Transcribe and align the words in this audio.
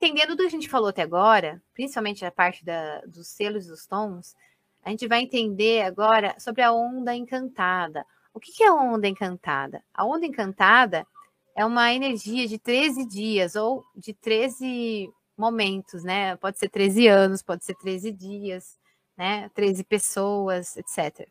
entendendo 0.00 0.30
tudo 0.30 0.40
que 0.40 0.46
a 0.46 0.50
gente 0.50 0.68
falou 0.68 0.88
até 0.88 1.02
agora, 1.02 1.62
principalmente 1.74 2.24
a 2.24 2.32
parte 2.32 2.64
da, 2.64 3.02
dos 3.02 3.28
selos 3.28 3.66
e 3.66 3.68
dos 3.68 3.86
tons, 3.86 4.34
a 4.82 4.88
gente 4.88 5.06
vai 5.06 5.20
entender 5.20 5.82
agora 5.82 6.34
sobre 6.38 6.62
a 6.62 6.72
onda 6.72 7.14
encantada. 7.14 8.06
O 8.32 8.40
que 8.40 8.62
é 8.62 8.68
a 8.68 8.74
onda 8.74 9.06
encantada? 9.06 9.84
A 9.92 10.06
onda 10.06 10.24
encantada 10.24 11.06
é 11.54 11.66
uma 11.66 11.92
energia 11.92 12.48
de 12.48 12.58
13 12.58 13.04
dias 13.04 13.56
ou 13.56 13.84
de 13.94 14.14
13 14.14 15.12
momentos, 15.36 16.02
né? 16.02 16.34
Pode 16.36 16.58
ser 16.58 16.70
13 16.70 17.06
anos, 17.06 17.42
pode 17.42 17.64
ser 17.64 17.74
13 17.74 18.10
dias, 18.10 18.78
né? 19.18 19.50
13 19.50 19.84
pessoas, 19.84 20.78
etc. 20.78 21.28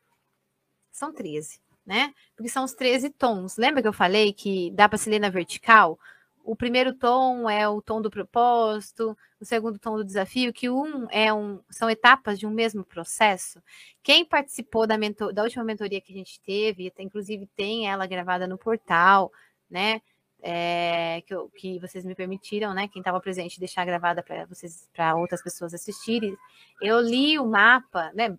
São 0.92 1.12
13, 1.12 1.60
né? 1.84 2.14
Porque 2.36 2.50
são 2.50 2.66
os 2.66 2.74
13 2.74 3.10
tons. 3.10 3.58
Lembra 3.58 3.82
que 3.82 3.88
eu 3.88 3.94
falei 3.94 4.32
que 4.32 4.70
dá 4.72 4.88
para 4.88 5.00
se 5.00 5.10
ler 5.10 5.20
na 5.20 5.30
vertical? 5.30 5.98
O 6.50 6.56
primeiro 6.56 6.96
tom 6.96 7.48
é 7.48 7.70
o 7.70 7.80
tom 7.80 8.02
do 8.02 8.10
propósito, 8.10 9.16
o 9.40 9.46
segundo 9.46 9.78
tom 9.78 9.98
do 9.98 10.04
desafio, 10.04 10.52
que 10.52 10.68
um 10.68 11.06
é 11.12 11.32
um 11.32 11.62
são 11.70 11.88
etapas 11.88 12.40
de 12.40 12.48
um 12.48 12.50
mesmo 12.50 12.84
processo. 12.84 13.62
Quem 14.02 14.26
participou 14.26 14.88
da, 14.88 14.98
mentor, 14.98 15.32
da 15.32 15.44
última 15.44 15.64
mentoria 15.64 16.02
que 16.02 16.12
a 16.12 16.16
gente 16.16 16.42
teve, 16.42 16.92
inclusive 16.98 17.46
tem 17.56 17.88
ela 17.88 18.08
gravada 18.08 18.48
no 18.48 18.58
portal, 18.58 19.32
né? 19.70 20.02
É, 20.42 21.22
que, 21.28 21.36
que, 21.56 21.80
vocês 21.80 22.04
me 22.04 22.16
permitiram, 22.16 22.74
né? 22.74 22.88
Quem 22.88 23.00
estava 23.00 23.20
presente, 23.22 23.60
deixar 23.60 23.86
gravada 23.86 24.24
para 24.24 24.48
vocês, 24.48 24.90
para 24.92 25.16
outras 25.16 25.44
pessoas 25.44 25.76
assistirem. 25.76 26.36
Eu 26.82 27.00
li 27.00 27.38
o 27.38 27.46
mapa, 27.46 28.12
né? 28.16 28.36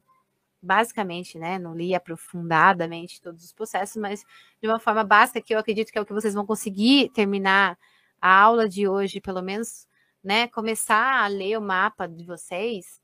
Basicamente, 0.61 1.39
né? 1.39 1.61
Não 1.61 1.77
li 1.77 1.95
aprofundadamente 1.95 3.23
todos 3.23 3.45
os 3.45 3.53
processos, 3.53 4.03
mas 4.03 4.25
de 4.61 4.67
uma 4.67 4.81
forma 4.81 5.05
básica 5.05 5.41
que 5.41 5.55
eu 5.55 5.61
acredito 5.61 5.93
que 5.93 5.99
é 5.99 6.01
o 6.01 6.07
que 6.07 6.13
vocês 6.13 6.35
vão 6.35 6.45
conseguir 6.45 7.09
terminar 7.11 7.79
a 8.21 8.41
aula 8.41 8.69
de 8.69 8.87
hoje, 8.87 9.21
pelo 9.21 9.43
menos, 9.43 9.87
né? 10.23 10.49
Começar 10.49 11.23
a 11.25 11.27
ler 11.27 11.59
o 11.59 11.63
mapa 11.63 12.07
de 12.07 12.25
vocês 12.25 13.01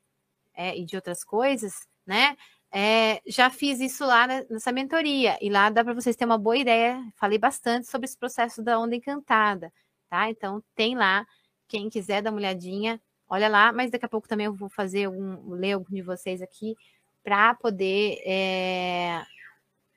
é, 0.54 0.76
e 0.76 0.84
de 0.84 0.96
outras 0.96 1.24
coisas, 1.24 1.86
né? 2.06 2.36
É, 2.70 3.22
já 3.26 3.48
fiz 3.48 3.80
isso 3.80 4.04
lá 4.04 4.26
nessa 4.26 4.72
mentoria, 4.72 5.38
e 5.40 5.48
lá 5.48 5.70
dá 5.70 5.82
para 5.84 5.94
vocês 5.94 6.16
terem 6.16 6.30
uma 6.30 6.38
boa 6.38 6.56
ideia. 6.56 7.00
Falei 7.16 7.38
bastante 7.38 7.86
sobre 7.86 8.06
esse 8.06 8.18
processo 8.18 8.62
da 8.62 8.78
onda 8.78 8.94
encantada, 8.94 9.72
tá? 10.10 10.28
Então, 10.28 10.62
tem 10.74 10.94
lá, 10.96 11.26
quem 11.68 11.88
quiser 11.88 12.22
dar 12.22 12.30
uma 12.30 12.38
olhadinha, 12.38 13.00
olha 13.28 13.48
lá, 13.48 13.72
mas 13.72 13.90
daqui 13.90 14.04
a 14.04 14.08
pouco 14.08 14.28
também 14.28 14.46
eu 14.46 14.54
vou 14.54 14.68
fazer 14.68 15.04
algum, 15.04 15.50
ler 15.54 15.72
algum 15.72 15.94
de 15.94 16.02
vocês 16.02 16.42
aqui 16.42 16.76
para 17.24 17.54
poder 17.54 18.20
é, 18.26 19.24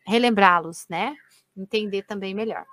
relembrá-los, 0.05 0.87
né? 0.89 1.15
Entender 1.55 2.03
também 2.03 2.33
melhor. 2.33 2.65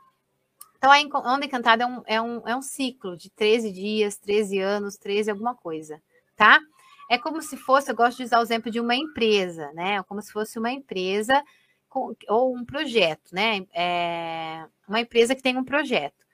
Então, 0.77 0.91
a 0.93 1.35
onda 1.35 1.47
encantada 1.47 1.85
é 1.85 1.87
um, 1.87 2.03
é, 2.07 2.21
um, 2.21 2.49
é 2.49 2.57
um 2.57 2.63
ciclo 2.63 3.17
de 3.17 3.31
13 3.31 3.73
dias, 3.73 4.17
13 4.17 4.59
anos, 4.59 4.97
13 4.97 5.31
alguma 5.31 5.55
coisa, 5.55 6.01
tá? 6.37 6.61
é 7.09 7.19
como 7.19 7.41
se 7.41 7.57
fosse, 7.57 7.91
eu 7.91 7.97
gosto 7.97 8.19
de 8.19 8.25
usar 8.25 8.39
o 8.41 8.43
exemplo 8.43 8.71
de 8.71 8.81
uma 8.81 8.95
empresa, 8.95 9.73
né? 9.73 10.03
Como 10.05 10.21
se 10.21 10.33
fosse 10.33 10.59
uma 10.59 10.71
empresa 10.71 11.43
com, 11.89 12.15
ou 12.29 12.55
um 12.55 12.65
projeto, 12.65 13.33
né? 13.33 13.67
É 13.73 14.67
uma 14.89 15.01
empresa 15.01 15.35
que 15.35 15.43
tem 15.43 15.57
um 15.57 15.65
projeto. 15.65 16.25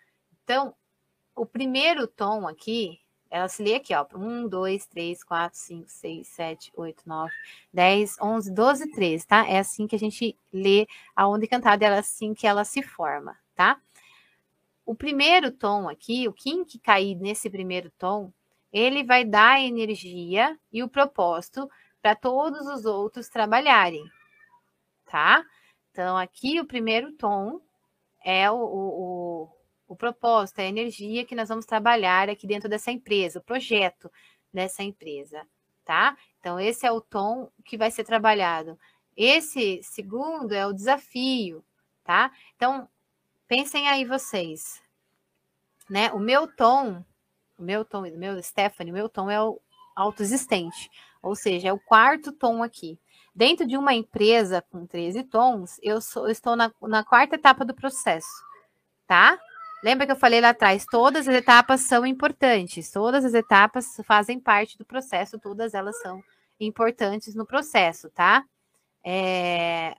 Então, 0.44 0.74
o 1.36 1.46
primeiro 1.46 2.06
tom 2.06 2.48
aqui, 2.48 3.00
ela 3.30 3.48
se 3.48 3.62
lê 3.62 3.74
aqui, 3.74 3.94
ó. 3.94 4.06
1, 4.14 4.48
2, 4.48 4.86
3, 4.86 5.24
4, 5.24 5.58
5, 5.58 5.88
6, 5.88 6.28
7, 6.28 6.72
8, 6.74 7.02
9, 7.06 7.32
10, 7.72 8.16
11, 8.20 8.50
12, 8.52 8.90
13, 8.92 9.26
tá? 9.26 9.46
É 9.46 9.58
assim 9.58 9.86
que 9.86 9.96
a 9.96 9.98
gente 9.98 10.36
lê 10.52 10.86
a 11.14 11.28
onda 11.28 11.44
encantada, 11.44 11.84
é 11.84 11.98
assim 11.98 12.34
que 12.34 12.46
ela 12.46 12.64
se 12.64 12.82
forma, 12.82 13.36
tá? 13.54 13.78
O 14.84 14.94
primeiro 14.94 15.52
tom 15.52 15.88
aqui, 15.88 16.26
o 16.26 16.32
Kim 16.32 16.64
que 16.64 16.78
cair 16.78 17.14
nesse 17.14 17.48
primeiro 17.48 17.90
tom, 17.98 18.32
ele 18.72 19.04
vai 19.04 19.24
dar 19.24 19.60
energia 19.60 20.58
e 20.72 20.82
o 20.82 20.88
propósito 20.88 21.68
para 22.00 22.16
todos 22.16 22.66
os 22.66 22.84
outros 22.84 23.28
trabalharem, 23.28 24.04
tá? 25.06 25.44
Então, 25.90 26.16
aqui 26.16 26.58
o 26.58 26.66
primeiro 26.66 27.12
tom 27.12 27.60
é 28.24 28.50
o, 28.50 28.56
o, 28.56 29.48
o, 29.86 29.96
propósito, 29.96 30.58
é 30.60 30.64
a 30.64 30.68
energia 30.68 31.24
que 31.24 31.34
nós 31.34 31.48
vamos 31.48 31.66
trabalhar 31.66 32.28
aqui 32.28 32.46
dentro 32.46 32.68
dessa 32.68 32.90
empresa, 32.90 33.38
o 33.38 33.44
projeto 33.44 34.10
dessa 34.52 34.82
empresa, 34.82 35.46
tá? 35.84 36.16
Então, 36.40 36.58
esse 36.58 36.86
é 36.86 36.90
o 36.90 37.00
tom 37.00 37.50
que 37.64 37.76
vai 37.76 37.90
ser 37.90 38.04
trabalhado. 38.04 38.78
Esse 39.16 39.80
segundo 39.82 40.52
é 40.52 40.66
o 40.66 40.72
desafio, 40.72 41.62
tá? 42.02 42.32
Então, 42.56 42.88
pensem 43.52 43.86
aí 43.86 44.06
vocês, 44.06 44.80
né? 45.90 46.10
O 46.12 46.18
meu 46.18 46.46
tom 46.46 47.04
o 47.58 47.62
meu 47.62 47.84
tom, 47.84 48.02
o 48.08 48.18
meu 48.18 48.42
Stephanie, 48.42 48.90
o 48.90 48.94
meu 48.94 49.10
tom 49.10 49.30
é 49.30 49.38
o 49.40 49.60
autoexistente, 49.94 50.90
ou 51.22 51.36
seja, 51.36 51.68
é 51.68 51.72
o 51.72 51.78
quarto 51.78 52.32
tom 52.32 52.62
aqui. 52.62 52.98
Dentro 53.34 53.66
de 53.66 53.76
uma 53.76 53.92
empresa 53.92 54.64
com 54.70 54.86
13 54.86 55.22
tons, 55.24 55.78
eu, 55.82 56.00
sou, 56.00 56.24
eu 56.24 56.32
estou 56.32 56.56
na, 56.56 56.72
na 56.80 57.04
quarta 57.04 57.34
etapa 57.34 57.62
do 57.62 57.74
processo, 57.74 58.26
tá? 59.06 59.38
Lembra 59.84 60.06
que 60.06 60.12
eu 60.12 60.16
falei 60.16 60.40
lá 60.40 60.48
atrás, 60.48 60.86
todas 60.90 61.28
as 61.28 61.34
etapas 61.34 61.82
são 61.82 62.06
importantes, 62.06 62.90
todas 62.90 63.22
as 63.22 63.34
etapas 63.34 64.00
fazem 64.06 64.40
parte 64.40 64.78
do 64.78 64.84
processo, 64.86 65.38
todas 65.38 65.74
elas 65.74 66.00
são 66.00 66.24
importantes 66.58 67.34
no 67.34 67.44
processo, 67.44 68.08
tá? 68.08 68.44
É... 69.04 69.94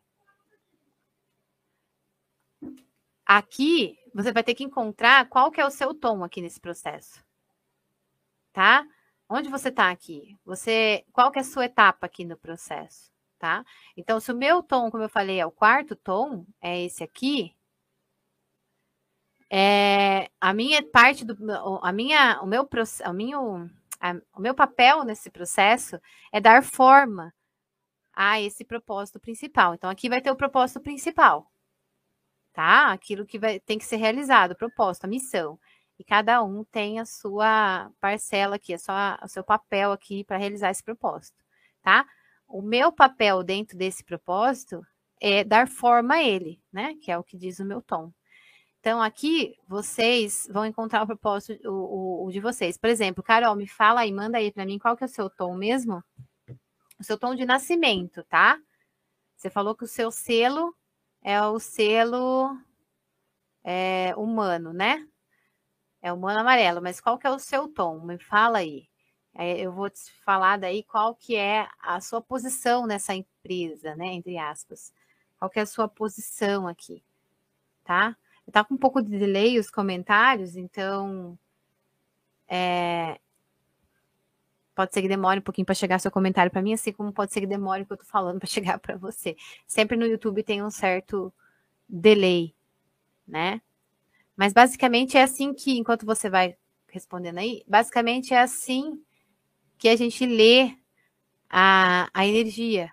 Aqui, 3.26 3.98
você 4.14 4.32
vai 4.32 4.44
ter 4.44 4.54
que 4.54 4.64
encontrar 4.64 5.28
qual 5.30 5.52
que 5.52 5.62
é 5.62 5.66
o 5.66 5.72
seu 5.72 5.94
tom 5.94 6.24
aqui 6.24 6.42
nesse 6.42 6.60
processo 6.60 7.24
tá? 8.54 8.86
Onde 9.28 9.50
você 9.50 9.70
está 9.70 9.90
aqui? 9.90 10.38
Você, 10.46 11.04
qual 11.12 11.32
que 11.32 11.40
é 11.40 11.42
a 11.42 11.46
sua 11.46 11.66
etapa 11.66 12.06
aqui 12.06 12.24
no 12.24 12.38
processo, 12.38 13.12
tá? 13.40 13.66
Então, 13.98 14.20
se 14.20 14.32
o 14.32 14.36
meu 14.36 14.62
tom, 14.64 14.92
como 14.92 15.04
eu 15.04 15.10
falei, 15.10 15.40
é 15.40 15.46
o 15.46 15.52
quarto 15.52 15.96
tom, 15.96 16.46
é 16.62 16.84
esse 16.86 17.04
aqui, 17.04 17.56
é, 19.50 20.30
a 20.40 20.54
minha 20.54 20.82
parte 20.84 21.26
do, 21.26 21.36
a 21.82 21.92
minha, 21.92 22.42
o 22.42 22.48
meu, 22.48 22.64
o 22.64 23.70
a, 24.00 24.16
o 24.36 24.42
meu 24.42 24.54
papel 24.56 25.04
nesse 25.04 25.30
processo 25.30 26.00
é 26.32 26.40
dar 26.42 26.64
forma 26.64 27.34
a 28.14 28.40
esse 28.42 28.64
propósito 28.66 29.20
principal. 29.20 29.74
Então, 29.74 29.90
aqui 29.90 30.10
vai 30.10 30.22
ter 30.22 30.32
o 30.32 30.36
propósito 30.36 30.82
principal, 30.82 31.52
tá? 32.54 32.92
Aquilo 32.92 33.26
que 33.26 33.40
vai, 33.40 33.60
tem 33.60 33.78
que 33.78 33.86
ser 33.86 33.98
realizado, 33.98 34.52
o 34.52 34.58
propósito, 34.58 35.06
a 35.06 35.10
missão 35.10 35.60
e 36.00 36.04
cada 36.04 36.44
um 36.44 36.64
tem 36.64 37.00
a 37.00 37.06
sua 37.06 37.92
parcela 38.00 38.56
aqui, 38.56 38.74
a 38.74 38.80
sua, 38.80 39.20
o 39.24 39.28
seu 39.28 39.44
papel 39.44 39.92
aqui 39.92 40.24
para 40.24 40.38
realizar 40.38 40.72
esse 40.72 40.84
propósito, 40.84 41.38
tá? 41.82 42.06
O 42.48 42.62
meu 42.62 42.92
papel 42.92 43.44
dentro 43.44 43.78
desse 43.78 44.04
propósito 44.04 44.86
é 45.22 45.44
dar 45.44 45.68
forma 45.68 46.16
a 46.16 46.24
ele, 46.24 46.62
né? 46.72 46.96
Que 47.02 47.12
é 47.12 47.18
o 47.18 47.24
que 47.24 47.38
diz 47.38 47.60
o 47.60 47.66
meu 47.66 47.82
tom. 47.82 48.12
Então, 48.80 49.02
aqui 49.02 49.56
vocês 49.68 50.48
vão 50.52 50.66
encontrar 50.66 51.04
o 51.04 51.08
propósito 51.08 51.58
o, 51.70 52.24
o, 52.24 52.26
o 52.28 52.32
de 52.32 52.42
vocês. 52.42 52.78
Por 52.78 52.90
exemplo, 52.90 53.24
Carol, 53.24 53.56
me 53.56 53.68
fala 53.68 54.02
aí, 54.02 54.12
manda 54.12 54.38
aí 54.38 54.52
para 54.52 54.66
mim 54.66 54.78
qual 54.78 54.98
que 54.98 55.04
é 55.04 55.08
o 55.08 55.10
seu 55.10 55.30
tom 55.30 55.56
mesmo? 55.56 56.04
O 57.00 57.04
seu 57.04 57.18
tom 57.18 57.34
de 57.34 57.46
nascimento, 57.46 58.24
tá? 58.26 58.60
Você 59.38 59.50
falou 59.50 59.74
que 59.74 59.86
o 59.86 59.88
seu 59.88 60.12
selo 60.12 60.76
é 61.24 61.42
o 61.42 61.60
selo 61.60 62.58
é, 63.64 64.14
humano, 64.18 64.74
né? 64.74 65.08
É 66.02 66.12
humano 66.12 66.42
amarelo, 66.42 66.82
mas 66.82 67.00
qual 67.00 67.18
que 67.18 67.26
é 67.26 67.32
o 67.32 67.40
seu 67.40 67.68
tom? 67.68 68.02
Me 68.02 68.18
fala 68.20 68.60
aí. 68.60 68.90
É, 69.34 69.60
eu 69.60 69.72
vou 69.72 69.90
te 69.90 70.12
falar 70.24 70.58
daí 70.58 70.84
qual 70.84 71.16
que 71.16 71.36
é 71.36 71.68
a 71.80 72.00
sua 72.02 72.22
posição 72.22 72.86
nessa 72.86 73.16
empresa, 73.16 73.96
né? 73.96 74.08
Entre 74.08 74.38
aspas. 74.38 74.94
Qual 75.40 75.50
que 75.50 75.60
é 75.60 75.64
a 75.64 75.66
sua 75.66 75.88
posição 75.88 76.68
aqui, 76.68 77.04
tá? 77.84 78.16
Tá 78.52 78.64
com 78.64 78.76
um 78.76 78.78
pouco 78.78 79.02
de 79.02 79.18
delay 79.18 79.58
os 79.58 79.70
comentários, 79.70 80.56
então 80.56 81.38
é, 82.48 83.20
pode 84.76 84.94
ser 84.94 85.02
que 85.02 85.08
demore 85.08 85.40
um 85.40 85.44
pouquinho 85.44 85.66
para 85.66 85.76
chegar 85.76 86.00
seu 86.00 86.12
comentário 86.12 86.52
para 86.52 86.62
mim, 86.62 86.74
assim 86.74 86.92
como 86.92 87.12
pode 87.14 87.32
ser 87.32 87.42
que 87.42 87.48
demore 87.48 87.84
o 87.84 87.86
que 87.86 87.94
eu 87.94 87.98
tô 87.98 88.06
falando 88.06 88.40
para 88.40 88.48
chegar 88.50 88.80
para 88.80 88.98
você. 88.98 89.36
Sempre 89.68 89.98
no 89.98 90.06
YouTube 90.06 90.44
tem 90.44 90.64
um 90.64 90.72
certo 90.72 91.34
delay, 91.88 92.56
né? 93.28 93.62
Mas 94.36 94.54
basicamente 94.54 95.18
é 95.18 95.24
assim 95.24 95.54
que, 95.54 95.78
enquanto 95.78 96.06
você 96.06 96.30
vai 96.30 96.56
respondendo 96.88 97.38
aí, 97.40 97.64
basicamente 97.68 98.34
é 98.34 98.40
assim 98.40 99.02
que 99.78 99.88
a 99.90 99.96
gente 99.96 100.26
lê 100.26 100.76
a, 101.50 102.10
a 102.14 102.26
energia, 102.26 102.92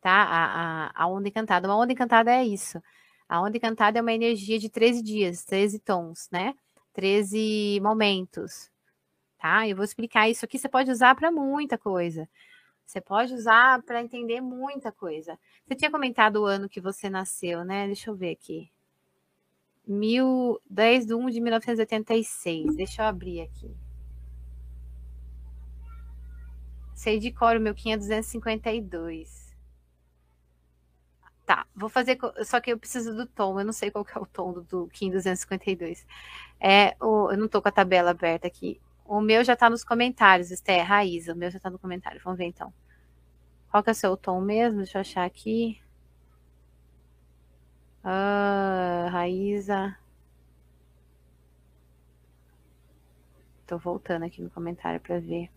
tá? 0.00 0.10
A, 0.10 0.86
a, 0.86 1.04
a 1.04 1.06
onda 1.06 1.28
encantada. 1.28 1.68
Uma 1.68 1.76
onda 1.76 1.92
encantada 1.92 2.30
é 2.30 2.44
isso. 2.44 2.82
A 3.28 3.40
onda 3.40 3.56
encantada 3.56 3.98
é 3.98 4.02
uma 4.02 4.12
energia 4.12 4.58
de 4.58 4.68
13 4.68 5.02
dias, 5.02 5.44
13 5.44 5.78
tons, 5.80 6.28
né? 6.30 6.54
13 6.92 7.78
momentos, 7.82 8.70
tá? 9.38 9.66
Eu 9.68 9.76
vou 9.76 9.84
explicar 9.84 10.28
isso 10.28 10.44
aqui, 10.44 10.58
você 10.58 10.68
pode 10.68 10.90
usar 10.90 11.14
para 11.14 11.30
muita 11.30 11.78
coisa. 11.78 12.28
Você 12.84 13.00
pode 13.00 13.34
usar 13.34 13.82
para 13.82 14.02
entender 14.02 14.40
muita 14.40 14.90
coisa. 14.90 15.38
Você 15.66 15.74
tinha 15.74 15.90
comentado 15.90 16.36
o 16.36 16.46
ano 16.46 16.68
que 16.68 16.80
você 16.80 17.10
nasceu, 17.10 17.64
né? 17.64 17.86
Deixa 17.86 18.10
eu 18.10 18.16
ver 18.16 18.30
aqui 18.30 18.70
mil, 19.88 20.60
10 20.68 21.06
de 21.06 21.14
1 21.14 21.30
de 21.30 21.40
1986. 21.40 22.76
Deixa 22.76 23.02
eu 23.02 23.06
abrir 23.06 23.40
aqui. 23.40 23.74
Sei 26.94 27.18
de 27.18 27.32
cor, 27.32 27.56
o 27.56 27.60
meu 27.60 27.74
Kim 27.74 27.92
é 27.92 27.96
252. 27.96 29.56
Tá, 31.46 31.66
vou 31.74 31.88
fazer. 31.88 32.18
Só 32.44 32.60
que 32.60 32.70
eu 32.70 32.78
preciso 32.78 33.14
do 33.14 33.24
tom. 33.24 33.58
Eu 33.58 33.64
não 33.64 33.72
sei 33.72 33.90
qual 33.90 34.04
que 34.04 34.16
é 34.16 34.20
o 34.20 34.26
tom 34.26 34.52
do, 34.52 34.62
do 34.62 34.88
Kim 34.88 35.10
252. 35.10 36.06
É, 36.60 36.94
o, 37.00 37.30
eu 37.30 37.38
não 37.38 37.48
tô 37.48 37.62
com 37.62 37.68
a 37.68 37.72
tabela 37.72 38.10
aberta 38.10 38.46
aqui. 38.46 38.78
O 39.08 39.22
meu 39.22 39.42
já 39.42 39.56
tá 39.56 39.70
nos 39.70 39.82
comentários, 39.82 40.50
Esté, 40.50 40.82
Raíza. 40.82 41.32
O 41.32 41.36
meu 41.36 41.50
já 41.50 41.58
tá 41.58 41.70
no 41.70 41.78
comentário. 41.78 42.20
Vamos 42.22 42.38
ver 42.38 42.44
então. 42.44 42.72
Qual 43.70 43.82
que 43.82 43.90
é 43.90 43.92
o 43.92 43.94
seu 43.94 44.16
tom 44.18 44.40
mesmo? 44.40 44.78
Deixa 44.78 44.98
eu 44.98 45.00
achar 45.00 45.24
aqui. 45.24 45.80
Ah, 48.04 49.08
Raíza. 49.10 49.96
Tô 53.66 53.78
voltando 53.78 54.24
aqui 54.24 54.42
no 54.42 54.50
comentário 54.50 55.00
para 55.00 55.18
ver. 55.18 55.50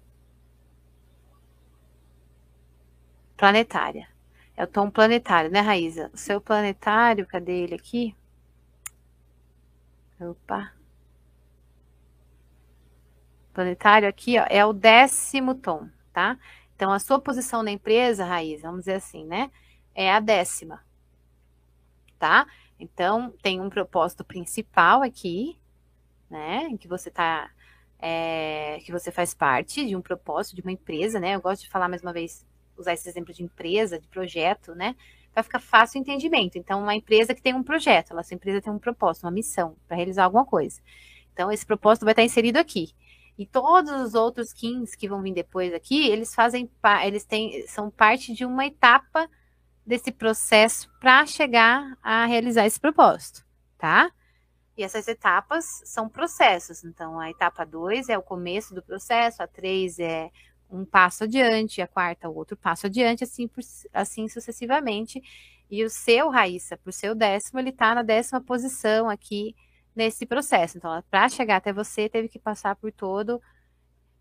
Planetária. 3.36 4.08
É 4.56 4.64
o 4.64 4.68
tom 4.68 4.90
planetário, 4.90 5.52
né, 5.52 5.60
Raíza? 5.60 6.10
O 6.14 6.18
seu 6.18 6.40
planetário, 6.40 7.28
cadê 7.28 7.64
ele 7.64 7.76
aqui? 7.76 8.16
Opa. 10.20 10.72
Planetário 13.54 14.08
aqui, 14.08 14.40
ó, 14.40 14.46
é 14.50 14.66
o 14.66 14.72
décimo 14.72 15.56
tom, 15.56 15.90
tá? 16.14 16.38
Então, 16.76 16.92
a 16.92 17.00
sua 17.00 17.20
posição 17.20 17.62
na 17.62 17.72
empresa, 17.72 18.26
Raíza, 18.26 18.64
vamos 18.64 18.82
dizer 18.82 18.96
assim, 18.96 19.26
né? 19.26 19.52
É 19.94 20.12
a 20.12 20.20
décima, 20.20 20.82
tá? 22.18 22.48
Então, 22.80 23.32
tem 23.42 23.62
um 23.62 23.70
propósito 23.70 24.24
principal 24.24 25.04
aqui, 25.04 25.60
né? 26.30 26.76
Que 26.80 26.88
você 26.88 27.12
tá, 27.12 27.52
é, 28.00 28.80
que 28.86 28.92
você 28.92 29.12
faz 29.12 29.34
parte 29.34 29.86
de 29.86 29.96
um 29.96 30.02
propósito 30.02 30.56
de 30.56 30.62
uma 30.62 30.72
empresa, 30.72 31.20
né? 31.20 31.36
Eu 31.36 31.42
gosto 31.42 31.64
de 31.64 31.70
falar 31.70 31.90
mais 31.90 32.02
uma 32.02 32.14
vez 32.14 32.46
usar 32.78 32.94
esse 32.94 33.08
exemplo 33.08 33.34
de 33.34 33.44
empresa, 33.44 34.00
de 34.00 34.08
projeto, 34.08 34.74
né? 34.74 34.96
Para 35.34 35.44
ficar 35.44 35.60
fácil 35.60 36.00
o 36.00 36.02
entendimento. 36.02 36.58
Então, 36.58 36.82
uma 36.82 36.96
empresa 36.96 37.36
que 37.36 37.42
tem 37.42 37.54
um 37.54 37.64
projeto, 37.64 38.12
ela, 38.12 38.24
sua 38.24 38.36
empresa 38.36 38.62
tem 38.62 38.74
um 38.74 38.80
propósito, 38.80 39.26
uma 39.26 39.32
missão 39.32 39.76
para 39.88 39.98
realizar 39.98 40.24
alguma 40.24 40.46
coisa. 40.46 40.82
Então, 41.34 41.52
esse 41.52 41.66
propósito 41.66 42.06
vai 42.06 42.14
estar 42.14 42.24
inserido 42.24 42.58
aqui. 42.58 42.94
E 43.42 43.46
todos 43.48 43.92
os 43.92 44.14
outros 44.14 44.54
kings 44.54 44.96
que 44.96 45.10
vão 45.10 45.20
vir 45.20 45.34
depois 45.34 45.74
aqui, 45.74 46.08
eles 46.08 46.36
fazem, 46.36 46.70
eles 47.04 47.26
têm, 47.26 47.66
são 47.66 47.90
parte 47.90 48.36
de 48.36 48.46
uma 48.46 48.68
etapa 48.68 49.28
desse 49.84 50.12
processo 50.12 50.88
para 51.00 51.26
chegar 51.26 51.98
a 52.04 52.24
realizar 52.28 52.68
esse 52.68 52.80
propósito, 52.80 53.44
tá? 53.80 54.12
E 54.78 54.84
essas 54.84 55.08
etapas 55.08 55.66
são 55.86 56.08
processos. 56.08 56.84
Então, 56.84 57.20
a 57.20 57.32
etapa 57.32 57.66
2 57.66 58.10
é 58.10 58.18
o 58.18 58.22
começo 58.22 58.76
do 58.76 58.84
processo, 58.84 59.42
a 59.42 59.48
3 59.48 59.98
é 59.98 60.30
um 60.70 60.86
passo 60.86 61.24
adiante, 61.24 61.82
a 61.82 61.88
quarta 61.88 62.30
outro 62.30 62.56
passo 62.56 62.86
adiante, 62.86 63.24
assim, 63.24 63.48
por, 63.48 63.64
assim 63.92 64.28
sucessivamente. 64.28 65.20
E 65.68 65.84
o 65.84 65.90
seu, 65.90 66.30
Raíssa, 66.30 66.78
por 66.78 66.94
seu 66.94 67.16
décimo, 67.16 67.60
ele 67.60 67.72
está 67.72 67.96
na 67.96 68.04
décima 68.04 68.40
posição 68.40 69.10
aqui 69.10 69.56
nesse 69.96 70.26
processo. 70.26 70.78
Então, 70.78 71.04
para 71.10 71.30
chegar 71.30 71.58
até 71.58 71.74
você, 71.74 72.10
teve 72.10 72.28
que 72.28 72.40
passar 72.40 72.76
por 72.76 72.92
todo 72.92 73.42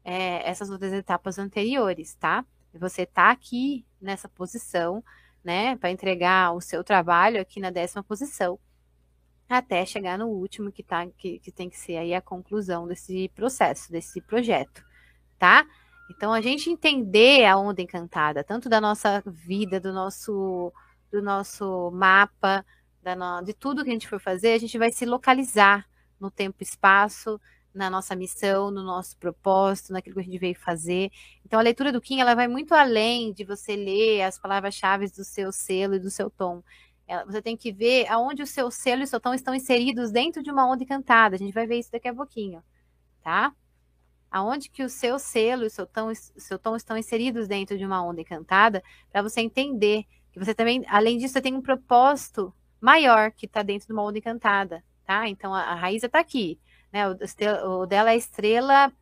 é, 0.05 0.49
essas 0.49 0.71
outras 0.71 0.93
etapas 0.93 1.39
anteriores, 1.39 2.15
tá? 2.15 2.45
Você 2.75 3.03
está 3.03 3.31
aqui 3.31 3.85
nessa 4.01 4.29
posição, 4.29 5.03
né, 5.43 5.77
para 5.77 5.91
entregar 5.91 6.53
o 6.53 6.61
seu 6.61 6.85
trabalho 6.85 7.41
aqui 7.41 7.61
na 7.61 7.71
décima 7.71 8.03
posição, 8.03 8.59
até 9.49 9.85
chegar 9.85 10.17
no 10.19 10.29
último, 10.29 10.71
que, 10.71 10.83
tá, 10.83 11.07
que, 11.19 11.41
que 11.41 11.51
tem 11.51 11.69
que 11.69 11.77
ser 11.77 11.97
aí 11.97 12.15
a 12.15 12.21
conclusão 12.21 12.87
desse 12.87 13.29
processo, 13.35 13.91
desse 13.91 14.21
projeto, 14.21 14.85
tá? 15.39 15.67
Então, 16.11 16.33
a 16.33 16.41
gente 16.41 16.71
entender 16.71 17.45
a 17.45 17.57
onda 17.57 17.81
encantada, 17.81 18.45
tanto 18.45 18.69
da 18.69 18.81
nossa 18.81 19.23
vida, 19.27 19.81
do 19.81 19.93
nosso, 19.93 20.73
do 21.11 21.23
nosso 21.23 21.91
mapa, 21.93 22.65
no, 23.05 23.43
de 23.43 23.53
tudo 23.55 23.83
que 23.85 23.91
a 23.91 23.93
gente 23.93 24.09
for 24.09 24.21
fazer, 24.21 24.53
a 24.53 24.59
gente 24.59 24.77
vai 24.79 24.93
se 24.93 25.05
localizar 25.07 25.89
no 26.19 26.31
tempo 26.31 26.59
e 26.61 26.65
espaço, 26.65 27.41
na 27.73 27.89
nossa 27.89 28.17
missão, 28.17 28.71
no 28.71 28.83
nosso 28.83 29.17
propósito, 29.17 29.93
naquilo 29.93 30.15
que 30.15 30.21
a 30.21 30.25
gente 30.25 30.39
veio 30.39 30.55
fazer. 30.55 31.11
Então, 31.45 31.59
a 31.59 31.63
leitura 31.63 31.93
do 31.93 32.01
Kim, 32.01 32.21
ela 32.21 32.35
vai 32.35 32.49
muito 32.49 32.75
além 32.75 33.33
de 33.33 33.45
você 33.45 33.77
ler 33.77 34.23
as 34.23 34.39
palavras-chave 34.39 35.09
do 35.09 35.25
seu 35.25 35.53
selo 35.53 35.95
e 35.95 35.99
do 36.01 36.11
seu 36.11 36.29
tom. 36.29 36.63
Ela, 37.07 37.25
você 37.25 37.41
tem 37.41 37.57
que 37.57 37.73
ver 37.73 38.07
aonde 38.09 38.43
o 38.43 38.47
seu 38.47 38.71
selo 38.71 39.03
e 39.03 39.05
o 39.05 39.07
seu 39.07 39.21
tom 39.21 39.35
estão 39.35 39.55
inseridos 39.55 40.11
dentro 40.11 40.43
de 40.43 40.51
uma 40.51 40.67
onda 40.67 40.83
encantada. 40.83 41.37
A 41.37 41.39
gente 41.39 41.53
vai 41.53 41.67
ver 41.67 41.79
isso 41.79 41.93
daqui 41.93 42.09
a 42.09 42.15
pouquinho, 42.15 42.63
tá? 43.23 43.55
aonde 44.31 44.71
que 44.71 44.85
o 44.85 44.89
seu 44.89 45.19
selo 45.19 45.65
e 45.65 45.67
o 45.67 45.71
seu 45.71 45.87
tom, 45.87 46.15
seu 46.15 46.59
tom 46.59 46.77
estão 46.77 46.97
inseridos 46.97 47.49
dentro 47.49 47.77
de 47.77 47.85
uma 47.85 48.03
onda 48.03 48.21
encantada, 48.21 48.83
para 49.11 49.23
você 49.23 49.41
entender 49.41 50.05
que 50.33 50.39
você 50.39 50.55
também, 50.55 50.85
além 50.87 51.19
disso, 51.19 51.35
você 51.35 51.43
tem 51.43 51.55
um 51.55 51.63
propósito 51.63 52.55
maior 52.81 53.31
que 53.33 53.47
está 53.47 53.63
dentro 53.63 53.87
de 53.87 53.93
uma 53.93 54.03
onda 54.03 54.19
encantada, 54.19 54.83
tá? 55.05 55.29
Então 55.29 55.55
a, 55.55 55.63
a 55.63 55.75
Raíza 55.75 56.07
está 56.07 56.21
aqui, 56.21 56.59
né? 56.93 57.09
O, 57.09 57.17
o, 57.69 57.87
dela 57.87 58.13
é 58.13 58.17
estrela 58.17 58.93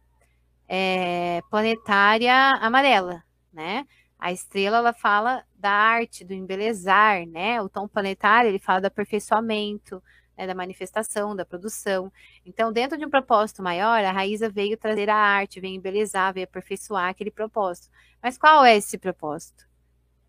é, 0.68 1.42
planetária 1.50 2.34
amarela, 2.60 3.22
né? 3.52 3.86
A 4.18 4.32
estrela 4.32 4.78
ela 4.78 4.92
fala 4.92 5.44
da 5.54 5.70
arte, 5.70 6.24
do 6.24 6.34
embelezar, 6.34 7.24
né? 7.26 7.62
O 7.62 7.68
tom 7.68 7.86
planetário 7.86 8.50
ele 8.50 8.58
fala 8.58 8.80
do 8.80 8.86
aperfeiçoamento, 8.86 10.02
né, 10.38 10.46
da 10.46 10.54
manifestação, 10.54 11.34
da 11.34 11.44
produção. 11.44 12.12
Então, 12.46 12.72
dentro 12.72 12.96
de 12.96 13.04
um 13.04 13.10
propósito 13.10 13.60
maior, 13.62 14.04
a 14.04 14.12
Raíza 14.12 14.48
veio 14.48 14.76
trazer 14.76 15.10
a 15.10 15.16
arte, 15.16 15.60
veio 15.60 15.74
embelezar, 15.74 16.32
veio 16.32 16.44
aperfeiçoar 16.44 17.08
aquele 17.08 17.30
propósito. 17.30 17.88
Mas 18.22 18.38
qual 18.38 18.64
é 18.64 18.76
esse 18.76 18.96
propósito? 18.96 19.66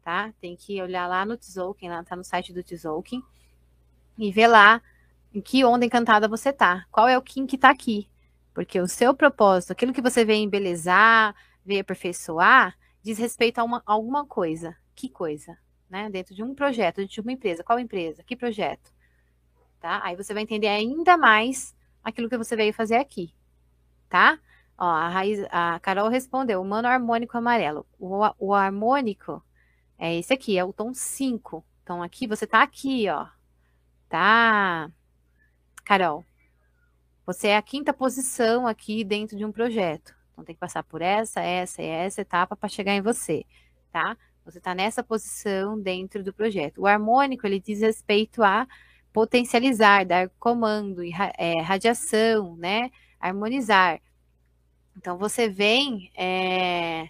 Tá? 0.04 0.34
Tem 0.42 0.56
que 0.56 0.81
olhar 0.81 1.07
lá 1.07 1.24
no 1.25 1.38
Tzolk'in, 1.38 1.90
lá 1.90 2.04
tá 2.04 2.16
no 2.16 2.24
site 2.24 2.52
do 2.52 2.63
Tzolk'in, 2.63 3.22
e 4.19 4.31
ver 4.31 4.48
lá 4.48 4.81
em 5.33 5.42
que 5.42 5.66
onda 5.66 5.86
encantada 5.86 6.27
você 6.27 6.54
tá. 6.54 6.86
Qual 6.92 7.07
é 7.07 7.18
o 7.18 7.21
Kim 7.21 7.48
que 7.48 7.57
tá 7.57 7.71
aqui? 7.71 8.07
Porque 8.54 8.80
o 8.80 8.88
seu 8.88 9.13
propósito, 9.16 9.71
aquilo 9.71 9.94
que 9.94 10.01
você 10.01 10.24
veio 10.24 10.44
embelezar, 10.44 11.36
veio 11.66 11.81
aperfeiçoar, 11.81 12.77
diz 13.01 13.18
respeito 13.18 13.60
a, 13.60 13.63
uma, 13.63 13.81
alguma 13.86 14.25
coisa. 14.25 14.75
Que 14.95 15.10
coisa? 15.10 15.57
Né? 15.89 16.10
Dentro 16.10 16.36
de 16.36 16.44
um 16.44 16.54
projeto, 16.54 16.98
dentro 16.98 17.13
de 17.13 17.21
uma 17.21 17.31
empresa. 17.31 17.63
Qual 17.63 17.80
empresa? 17.80 18.24
Que 18.24 18.36
projeto? 18.36 18.92
tá? 19.80 20.01
Aí 20.04 20.16
você 20.16 20.33
vai 20.33 20.44
entender 20.44 20.68
ainda 20.68 21.18
mais 21.18 21.75
aquilo 22.04 22.30
que 22.30 22.38
você 22.38 22.56
veio 22.56 22.74
fazer 22.74 22.95
aqui, 22.95 23.33
tá? 24.10 24.39
Ó, 24.77 24.86
a, 24.86 25.10
raiz, 25.10 25.45
a 25.51 25.80
Carol 25.80 26.10
respondeu, 26.10 26.62
humano 26.62 26.88
harmônico 26.88 27.38
amarelo. 27.38 27.85
O, 27.99 28.21
o 28.38 28.54
harmônico 28.54 29.44
é 29.97 30.16
esse 30.16 30.33
aqui, 30.33 30.57
é 30.57 30.64
o 30.64 30.71
tom 30.71 30.94
5. 30.94 31.66
Então, 31.83 32.02
aqui, 32.04 32.28
você 32.28 32.47
tá 32.47 32.61
aqui, 32.61 33.09
ó. 33.09 33.28
Tá? 34.09 34.92
Carol, 35.85 36.25
você 37.25 37.49
é 37.49 37.57
a 37.57 37.61
quinta 37.61 37.94
posição 37.94 38.68
aqui 38.68 39.04
dentro 39.04 39.37
de 39.37 39.45
um 39.45 39.51
projeto. 39.51 40.16
Então, 40.31 40.44
tem 40.44 40.56
que 40.56 40.59
passar 40.59 40.83
por 40.83 41.01
essa, 41.01 41.42
essa 41.42 41.81
e 41.81 41.85
essa 41.85 42.21
etapa 42.21 42.56
para 42.56 42.68
chegar 42.68 42.94
em 42.94 43.01
você, 43.01 43.45
tá? 43.92 44.18
Você 44.45 44.57
está 44.57 44.73
nessa 44.73 45.04
posição 45.04 45.80
dentro 45.80 46.23
do 46.23 46.33
projeto. 46.33 46.81
O 46.81 46.87
harmônico, 46.87 47.45
ele 47.45 47.59
diz 47.59 47.81
respeito 47.81 48.42
a 48.42 48.68
potencializar, 49.13 50.06
dar 50.06 50.30
comando, 50.39 51.01
é, 51.37 51.61
radiação, 51.61 52.56
né? 52.56 52.89
Harmonizar. 53.19 54.01
Então 54.97 55.18
você 55.18 55.47
vem 55.47 56.11
é, 56.18 57.09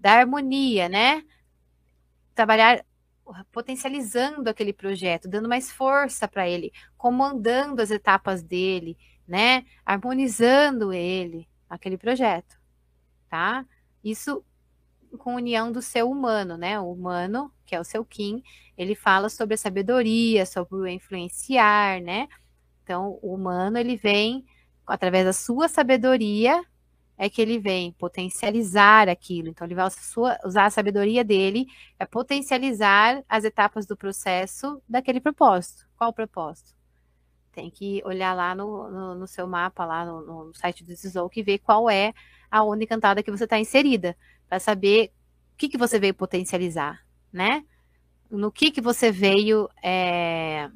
da 0.00 0.12
harmonia, 0.14 0.88
né? 0.88 1.22
Trabalhar 2.34 2.84
potencializando 3.52 4.48
aquele 4.48 4.72
projeto, 4.72 5.28
dando 5.28 5.48
mais 5.48 5.70
força 5.70 6.26
para 6.28 6.48
ele, 6.48 6.72
comandando 6.96 7.82
as 7.82 7.90
etapas 7.90 8.42
dele, 8.42 8.96
né? 9.26 9.64
Harmonizando 9.84 10.92
ele, 10.92 11.48
aquele 11.68 11.96
projeto, 11.96 12.58
tá? 13.28 13.64
Isso 14.02 14.44
com 15.18 15.34
união 15.34 15.70
do 15.70 15.82
seu 15.82 16.10
humano, 16.10 16.56
né? 16.56 16.78
O 16.80 16.92
humano, 16.92 17.52
que 17.66 17.74
é 17.74 17.80
o 17.80 17.84
seu 17.84 18.04
Kim, 18.04 18.42
ele 18.76 18.94
fala 18.94 19.28
sobre 19.28 19.54
a 19.54 19.58
sabedoria, 19.58 20.46
sobre 20.46 20.74
o 20.74 20.86
influenciar, 20.86 22.00
né? 22.00 22.28
Então, 22.82 23.18
o 23.22 23.34
humano, 23.34 23.78
ele 23.78 23.96
vem, 23.96 24.44
através 24.86 25.24
da 25.24 25.32
sua 25.32 25.68
sabedoria, 25.68 26.64
é 27.22 27.30
que 27.30 27.40
ele 27.40 27.56
vem 27.56 27.92
potencializar 27.92 29.08
aquilo. 29.08 29.46
Então, 29.46 29.64
ele 29.64 29.76
vai 29.76 29.86
usar 30.44 30.64
a 30.64 30.70
sabedoria 30.70 31.22
dele 31.22 31.68
para 31.96 32.04
potencializar 32.04 33.22
as 33.28 33.44
etapas 33.44 33.86
do 33.86 33.96
processo 33.96 34.82
daquele 34.88 35.20
propósito. 35.20 35.86
Qual 35.96 36.10
o 36.10 36.12
propósito? 36.12 36.74
Tem 37.52 37.70
que 37.70 38.02
olhar 38.04 38.34
lá 38.34 38.56
no, 38.56 38.90
no, 38.90 39.14
no 39.14 39.26
seu 39.28 39.46
mapa, 39.46 39.84
lá 39.84 40.04
no, 40.04 40.46
no 40.48 40.54
site 40.54 40.82
do 40.82 40.92
Tzolk'in, 40.94 41.38
e 41.38 41.44
ver 41.44 41.58
qual 41.58 41.88
é 41.88 42.12
a 42.50 42.64
onda 42.64 42.82
encantada 42.82 43.22
que 43.22 43.30
você 43.30 43.44
está 43.44 43.56
inserida 43.56 44.16
para 44.48 44.58
saber 44.58 45.12
o 45.54 45.56
que, 45.58 45.68
que 45.68 45.78
você 45.78 46.00
veio 46.00 46.14
potencializar, 46.14 47.06
né? 47.32 47.64
No 48.28 48.50
que, 48.50 48.72
que 48.72 48.80
você 48.80 49.12
veio. 49.12 49.68
É... 49.80 50.68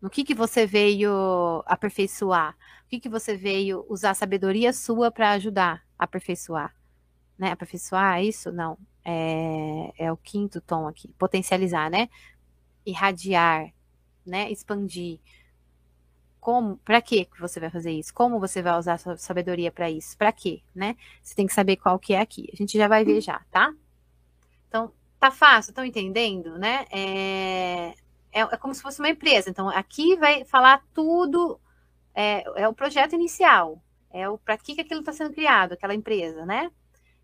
No 0.00 0.08
que, 0.08 0.24
que 0.24 0.34
você 0.34 0.66
veio 0.66 1.62
aperfeiçoar? 1.66 2.56
O 2.84 2.88
que, 2.88 3.00
que 3.00 3.08
você 3.08 3.36
veio 3.36 3.84
usar 3.88 4.10
a 4.10 4.14
sabedoria 4.14 4.72
sua 4.72 5.10
para 5.10 5.32
ajudar 5.32 5.84
a 5.98 6.04
aperfeiçoar? 6.04 6.78
né? 7.38 7.52
Aperfeiçoar 7.52 8.22
isso? 8.22 8.50
Não. 8.50 8.76
É, 9.04 9.92
é 9.96 10.12
o 10.12 10.16
quinto 10.16 10.60
tom 10.60 10.88
aqui. 10.88 11.08
Potencializar, 11.18 11.88
né? 11.88 12.08
Irradiar, 12.84 13.72
né? 14.26 14.50
Expandir. 14.50 15.20
Como, 16.40 16.76
para 16.78 17.00
que 17.00 17.28
você 17.38 17.60
vai 17.60 17.70
fazer 17.70 17.92
isso? 17.92 18.12
Como 18.12 18.40
você 18.40 18.60
vai 18.60 18.76
usar 18.78 18.94
a 18.94 18.98
sua 18.98 19.16
sabedoria 19.16 19.70
para 19.70 19.90
isso? 19.90 20.16
Para 20.16 20.32
quê, 20.32 20.62
né? 20.74 20.96
Você 21.22 21.34
tem 21.34 21.46
que 21.46 21.54
saber 21.54 21.76
qual 21.76 21.98
que 21.98 22.14
é 22.14 22.20
aqui. 22.20 22.48
A 22.52 22.56
gente 22.56 22.76
já 22.76 22.88
vai 22.88 23.04
ver 23.04 23.20
já, 23.20 23.40
tá? 23.50 23.72
Então, 24.68 24.92
tá 25.18 25.30
fácil, 25.30 25.70
estão 25.70 25.84
entendendo, 25.84 26.58
né? 26.58 26.86
É, 26.90 27.94
é, 28.32 28.40
é, 28.40 28.56
como 28.56 28.74
se 28.74 28.82
fosse 28.82 29.00
uma 29.00 29.08
empresa. 29.08 29.50
Então, 29.50 29.68
aqui 29.68 30.16
vai 30.16 30.44
falar 30.44 30.82
tudo, 30.94 31.60
é, 32.14 32.44
é 32.62 32.68
o 32.68 32.74
projeto 32.74 33.14
inicial, 33.14 33.82
é 34.10 34.28
o 34.28 34.38
para 34.38 34.56
que, 34.58 34.74
que 34.74 34.80
aquilo 34.80 35.00
está 35.00 35.12
sendo 35.12 35.34
criado, 35.34 35.72
aquela 35.72 35.94
empresa, 35.94 36.44
né? 36.46 36.70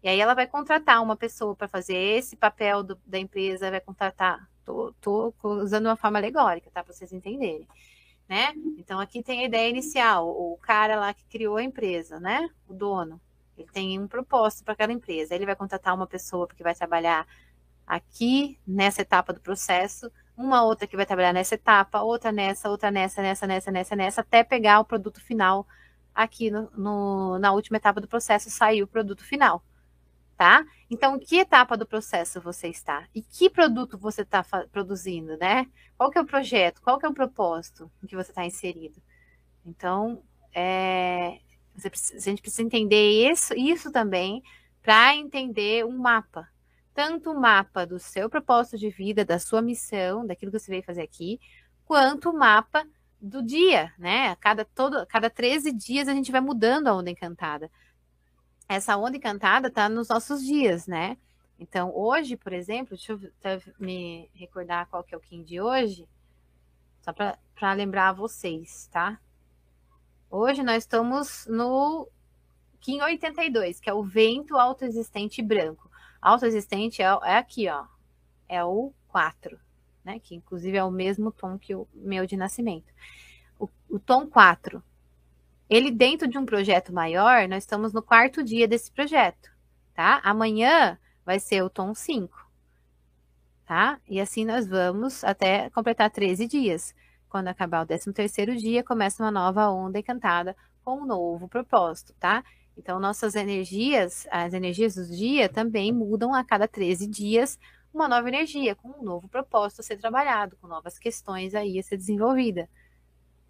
E 0.02 0.08
aí 0.08 0.20
ela 0.20 0.34
vai 0.34 0.46
contratar 0.46 1.02
uma 1.02 1.16
pessoa 1.16 1.56
para 1.56 1.66
fazer 1.66 1.96
esse 1.96 2.36
papel 2.36 2.82
do, 2.82 2.98
da 3.06 3.18
empresa, 3.18 3.70
vai 3.70 3.80
contratar. 3.80 4.48
Tô 4.64 5.34
usando 5.42 5.86
uma 5.86 5.96
forma 5.96 6.18
alegórica, 6.18 6.70
tá? 6.70 6.82
Para 6.84 6.92
vocês 6.92 7.12
entenderem, 7.12 7.66
né? 8.28 8.52
Então 8.78 9.00
aqui 9.00 9.22
tem 9.22 9.40
a 9.40 9.44
ideia 9.44 9.68
inicial, 9.70 10.28
o 10.28 10.58
cara 10.58 10.96
lá 10.96 11.14
que 11.14 11.24
criou 11.24 11.56
a 11.56 11.62
empresa, 11.62 12.20
né? 12.20 12.48
O 12.68 12.74
dono. 12.74 13.20
Ele 13.56 13.68
tem 13.72 14.00
um 14.00 14.08
propósito 14.08 14.64
para 14.64 14.74
aquela 14.74 14.92
empresa. 14.92 15.34
Ele 15.34 15.46
vai 15.46 15.56
contratar 15.56 15.94
uma 15.94 16.06
pessoa 16.06 16.48
que 16.48 16.62
vai 16.62 16.74
trabalhar 16.74 17.26
aqui 17.86 18.58
nessa 18.66 19.02
etapa 19.02 19.32
do 19.32 19.40
processo, 19.40 20.10
uma 20.36 20.64
outra 20.64 20.86
que 20.86 20.96
vai 20.96 21.06
trabalhar 21.06 21.32
nessa 21.32 21.54
etapa, 21.54 22.02
outra 22.02 22.32
nessa, 22.32 22.68
outra 22.68 22.90
nessa, 22.90 23.22
nessa, 23.22 23.46
nessa, 23.46 23.70
nessa, 23.70 23.96
nessa, 23.96 24.20
até 24.20 24.42
pegar 24.44 24.80
o 24.80 24.84
produto 24.84 25.20
final 25.20 25.66
aqui 26.14 26.50
no, 26.50 26.70
no 26.76 27.38
na 27.38 27.52
última 27.52 27.76
etapa 27.76 28.00
do 28.00 28.08
processo, 28.08 28.50
sair 28.50 28.82
o 28.82 28.86
produto 28.86 29.24
final 29.24 29.62
tá? 30.36 30.64
Então, 30.90 31.18
que 31.18 31.38
etapa 31.38 31.76
do 31.76 31.86
processo 31.86 32.40
você 32.40 32.68
está? 32.68 33.06
E 33.14 33.22
que 33.22 33.48
produto 33.48 33.98
você 33.98 34.22
está 34.22 34.44
produzindo, 34.70 35.36
né? 35.36 35.66
Qual 35.96 36.10
que 36.10 36.18
é 36.18 36.20
o 36.20 36.26
projeto? 36.26 36.80
Qual 36.82 36.98
que 36.98 37.06
é 37.06 37.08
o 37.08 37.14
propósito 37.14 37.90
em 38.02 38.06
que 38.06 38.16
você 38.16 38.30
está 38.30 38.44
inserido? 38.44 39.00
Então, 39.64 40.22
é, 40.52 41.38
a 41.76 42.18
gente 42.18 42.42
precisa 42.42 42.62
entender 42.62 43.30
isso, 43.30 43.54
isso 43.54 43.90
também 43.90 44.42
para 44.82 45.14
entender 45.16 45.84
um 45.84 45.96
mapa. 45.96 46.48
Tanto 46.94 47.32
o 47.32 47.40
mapa 47.40 47.84
do 47.84 47.98
seu 47.98 48.30
propósito 48.30 48.78
de 48.78 48.88
vida, 48.88 49.24
da 49.24 49.38
sua 49.38 49.60
missão, 49.60 50.26
daquilo 50.26 50.52
que 50.52 50.58
você 50.58 50.70
veio 50.70 50.84
fazer 50.84 51.02
aqui, 51.02 51.40
quanto 51.84 52.30
o 52.30 52.38
mapa 52.38 52.86
do 53.20 53.42
dia, 53.42 53.92
né? 53.98 54.28
A 54.28 54.36
cada, 54.36 54.64
todo, 54.64 55.04
cada 55.06 55.28
13 55.28 55.72
dias 55.72 56.08
a 56.08 56.14
gente 56.14 56.30
vai 56.30 56.40
mudando 56.40 56.88
a 56.88 56.94
onda 56.94 57.10
encantada 57.10 57.70
essa 58.68 58.96
onda 58.96 59.16
encantada 59.16 59.68
está 59.68 59.88
nos 59.88 60.08
nossos 60.08 60.44
dias, 60.44 60.86
né? 60.86 61.16
Então, 61.58 61.94
hoje, 61.94 62.36
por 62.36 62.52
exemplo, 62.52 62.96
deixa 62.96 63.12
eu 63.12 63.20
me 63.78 64.28
recordar 64.34 64.88
qual 64.88 65.04
que 65.04 65.14
é 65.14 65.18
o 65.18 65.20
Kim 65.20 65.42
de 65.42 65.60
hoje, 65.60 66.08
só 67.00 67.12
para 67.12 67.72
lembrar 67.74 68.12
vocês, 68.12 68.88
tá? 68.90 69.20
Hoje 70.30 70.62
nós 70.62 70.82
estamos 70.82 71.46
no 71.46 72.08
Kim 72.80 73.00
82, 73.00 73.78
que 73.78 73.88
é 73.88 73.94
o 73.94 74.02
vento 74.02 74.56
autoexistente 74.56 75.40
branco. 75.40 75.88
Autoexistente 76.24 77.02
é, 77.02 77.04
é 77.04 77.36
aqui, 77.36 77.68
ó, 77.68 77.84
é 78.48 78.64
o 78.64 78.94
4, 79.08 79.60
né? 80.02 80.18
Que 80.18 80.34
inclusive 80.34 80.76
é 80.76 80.82
o 80.82 80.90
mesmo 80.90 81.30
tom 81.30 81.58
que 81.58 81.74
o 81.74 81.86
meu 81.92 82.26
de 82.26 82.34
nascimento. 82.34 82.92
O, 83.58 83.68
o 83.90 83.98
tom 83.98 84.26
4 84.26 84.82
ele 85.68 85.90
dentro 85.90 86.26
de 86.28 86.38
um 86.38 86.46
projeto 86.46 86.92
maior, 86.92 87.46
nós 87.48 87.64
estamos 87.64 87.92
no 87.92 88.02
quarto 88.02 88.42
dia 88.42 88.66
desse 88.66 88.90
projeto, 88.90 89.50
tá? 89.94 90.20
Amanhã 90.24 90.98
vai 91.26 91.38
ser 91.38 91.62
o 91.62 91.70
tom 91.70 91.94
5, 91.94 92.34
tá? 93.66 94.00
E 94.08 94.20
assim 94.20 94.46
nós 94.46 94.66
vamos 94.66 95.22
até 95.24 95.68
completar 95.70 96.10
13 96.10 96.46
dias. 96.46 96.94
Quando 97.28 97.48
acabar 97.48 97.82
o 97.82 97.86
13 97.86 98.12
terceiro 98.12 98.56
dia, 98.56 98.82
começa 98.82 99.22
uma 99.22 99.30
nova 99.30 99.68
onda 99.68 99.98
encantada 99.98 100.56
com 100.84 101.02
um 101.02 101.06
novo 101.06 101.48
propósito, 101.48 102.14
tá? 102.18 102.42
Então, 102.76 102.98
nossas 102.98 103.34
energias, 103.34 104.26
as 104.30 104.52
energias 104.52 104.94
do 104.94 105.06
dia 105.06 105.48
também 105.48 105.92
mudam 105.92 106.34
a 106.34 106.44
cada 106.44 106.66
13 106.66 107.06
dias, 107.06 107.58
uma 107.92 108.08
nova 108.08 108.28
energia, 108.28 108.74
com 108.74 108.88
um 108.88 109.02
novo 109.02 109.28
propósito 109.28 109.80
a 109.80 109.84
ser 109.84 109.96
trabalhado, 109.96 110.56
com 110.60 110.66
novas 110.66 110.98
questões 110.98 111.54
aí 111.54 111.78
a 111.78 111.82
ser 111.82 111.96
desenvolvida 111.96 112.68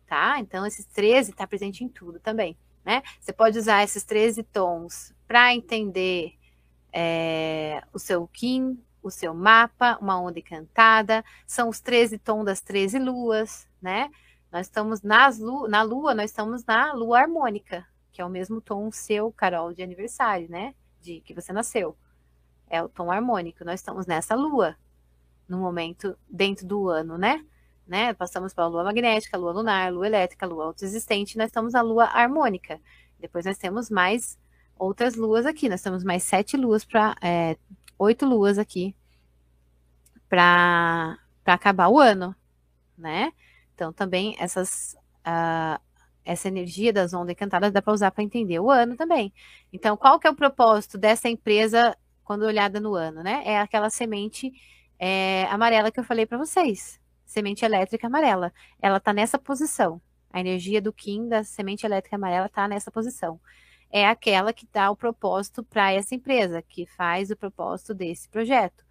tá? 0.07 0.39
Então, 0.39 0.67
esses 0.67 0.87
13 0.87 1.31
está 1.31 1.47
presente 1.47 1.85
em 1.85 1.89
tudo 1.89 2.21
também, 2.21 2.57
né? 2.85 3.03
Você 3.21 3.33
pode 3.33 3.59
usar 3.59 3.83
esses 3.83 4.05
13 4.05 4.43
tons 4.45 5.15
para 5.27 5.55
entender 5.55 6.35
é, 6.93 7.83
o 7.93 7.99
seu 7.99 8.27
Kim, 8.29 8.81
o 9.03 9.11
seu 9.11 9.35
mapa, 9.35 9.99
uma 10.01 10.21
onda 10.21 10.39
encantada, 10.39 11.25
são 11.47 11.69
os 11.69 11.81
13 11.81 12.19
tons 12.19 12.45
das 12.45 12.61
13 12.61 12.99
luas, 12.99 13.69
né? 13.81 14.11
Nós 14.53 14.67
estamos 14.67 15.03
nas 15.03 15.39
lu 15.39 15.67
na 15.69 15.83
lua, 15.83 16.15
nós 16.15 16.31
estamos 16.31 16.65
na 16.65 16.93
lua 16.93 17.21
harmônica, 17.21 17.87
que 18.15 18.23
é 18.23 18.25
o 18.25 18.31
mesmo 18.31 18.61
tom 18.61 18.93
seu, 18.93 19.33
Carol, 19.33 19.75
de 19.75 19.83
aniversário, 19.83 20.49
né? 20.49 20.73
De 21.03 21.21
que 21.21 21.35
você 21.35 21.53
nasceu. 21.53 21.97
É 22.71 22.81
o 22.81 22.89
tom 22.89 23.11
harmônico. 23.11 23.65
Nós 23.65 23.81
estamos 23.81 24.07
nessa 24.07 24.37
lua, 24.37 24.77
no 25.49 25.59
momento 25.59 26.17
dentro 26.31 26.65
do 26.65 26.89
ano, 26.89 27.19
né? 27.19 27.45
né? 27.85 28.15
Passamos 28.15 28.55
pela 28.55 28.69
lua 28.69 28.85
magnética, 28.85 29.37
lua 29.37 29.51
lunar, 29.51 29.93
lua 29.93 30.07
elétrica, 30.07 30.47
lua 30.47 30.67
autoexistente, 30.67 31.37
nós 31.37 31.49
estamos 31.49 31.73
na 31.73 31.83
lua 31.83 32.05
harmônica. 32.05 32.81
Depois 33.19 33.45
nós 33.45 33.59
temos 33.59 33.91
mais 33.91 34.39
outras 34.79 35.17
luas 35.17 35.45
aqui, 35.45 35.69
nós 35.69 35.83
temos 35.83 36.05
mais 36.05 36.23
sete 36.23 36.57
luas 36.57 36.85
para 36.85 37.17
é, 37.21 37.57
oito 37.99 38.25
luas 38.25 38.59
aqui 38.59 38.95
para 40.29 41.19
acabar 41.45 41.89
o 41.89 41.99
ano, 41.99 42.35
né? 42.97 43.33
Então 43.75 43.93
também 43.93 44.37
essas 44.39 44.97
uh, 45.27 45.81
essa 46.25 46.49
energia 46.49 46.93
das 46.93 47.13
ondas 47.13 47.33
encantadas 47.33 47.73
dá 47.73 47.83
para 47.83 47.93
usar 47.93 48.11
para 48.11 48.25
entender 48.25 48.59
o 48.59 48.71
ano 48.71 48.97
também. 48.97 49.33
Então, 49.73 49.97
qual 49.97 50.19
que 50.19 50.27
é 50.27 50.31
o 50.31 50.35
propósito 50.35 50.97
dessa 50.97 51.29
empresa 51.29 51.97
quando 52.25 52.43
olhada 52.45 52.81
no 52.81 52.95
ano, 52.95 53.23
né? 53.23 53.43
É 53.45 53.59
aquela 53.61 53.91
semente 53.91 54.53
é, 54.99 55.45
amarela 55.51 55.91
que 55.91 56.01
eu 56.01 56.05
falei 56.05 56.25
para 56.25 56.39
vocês, 56.39 56.99
semente 57.27 57.65
elétrica 57.65 58.07
amarela. 58.07 58.53
Ela 58.81 58.97
está 58.97 59.13
nessa 59.13 59.39
posição. 59.39 60.01
A 60.33 60.41
energia 60.41 60.81
do 60.81 60.93
Kim 60.93 61.29
da 61.29 61.45
semente 61.45 61.87
elétrica 61.87 62.17
amarela 62.17 62.47
está 62.47 62.67
nessa 62.67 62.91
posição. 62.91 63.39
É 63.91 64.09
aquela 64.09 64.53
que 64.53 64.67
dá 64.73 64.91
o 64.91 64.97
propósito 64.97 65.63
para 65.63 65.93
essa 65.93 66.15
empresa, 66.15 66.63
que 66.63 66.87
faz 66.87 67.31
o 67.31 67.37
propósito 67.37 67.95
desse 67.95 68.29
projeto. 68.29 68.83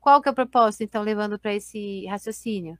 Qual 0.00 0.20
que 0.20 0.28
é 0.28 0.32
o 0.32 0.34
propósito, 0.34 0.82
então, 0.82 1.02
levando 1.02 1.38
para 1.38 1.54
esse 1.54 2.04
raciocínio? 2.06 2.74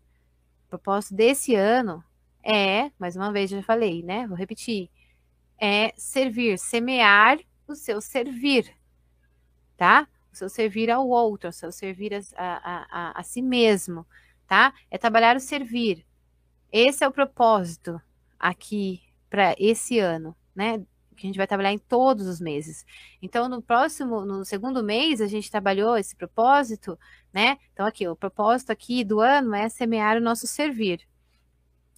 O 0.67 0.71
propósito 0.71 1.15
desse 1.15 1.55
ano 1.55 2.05
é, 2.43 2.91
mais 2.99 3.17
uma 3.17 3.33
vez 3.33 3.51
já 3.51 3.63
falei, 3.63 4.03
né? 4.03 4.27
Vou 4.27 4.37
repetir. 4.37 4.91
É 5.59 5.93
servir, 5.97 6.59
semear 6.59 7.39
o 7.69 7.75
seu 7.75 8.01
servir, 8.01 8.75
tá? 9.77 10.09
O 10.33 10.37
seu 10.37 10.49
servir 10.49 10.91
ao 10.91 11.09
outro, 11.09 11.51
o 11.51 11.53
seu 11.53 11.71
servir 11.71 12.15
a, 12.15 12.21
a, 12.37 12.87
a, 12.91 13.21
a 13.21 13.23
si 13.23 13.43
mesmo 13.43 14.07
tá? 14.51 14.75
É 14.91 14.99
trabalhar 14.99 15.37
o 15.37 15.41
servir. 15.41 16.05
Esse 16.73 17.05
é 17.05 17.09
o 17.09 17.13
propósito 17.13 18.01
aqui 18.37 19.01
para 19.31 19.55
esse 19.57 20.01
ano, 20.01 20.37
né? 20.53 20.79
Que 21.17 21.25
a 21.25 21.29
gente 21.29 21.37
vai 21.37 21.47
trabalhar 21.47 21.73
em 21.73 21.79
todos 21.79 22.27
os 22.27 22.41
meses. 22.41 22.85
Então, 23.23 23.49
no 23.49 23.63
próximo, 23.63 24.25
no 24.27 24.45
segundo 24.45 24.83
mês, 24.83 25.21
a 25.21 25.29
gente 25.29 25.49
trabalhou 25.49 25.97
esse 25.97 26.17
propósito, 26.17 26.99
né? 27.33 27.59
Então, 27.73 27.87
aqui, 27.87 28.09
o 28.09 28.17
propósito 28.17 28.73
aqui 28.73 29.05
do 29.05 29.21
ano 29.21 29.55
é 29.55 29.69
semear 29.69 30.17
o 30.17 30.21
nosso 30.21 30.49
servir. 30.49 31.07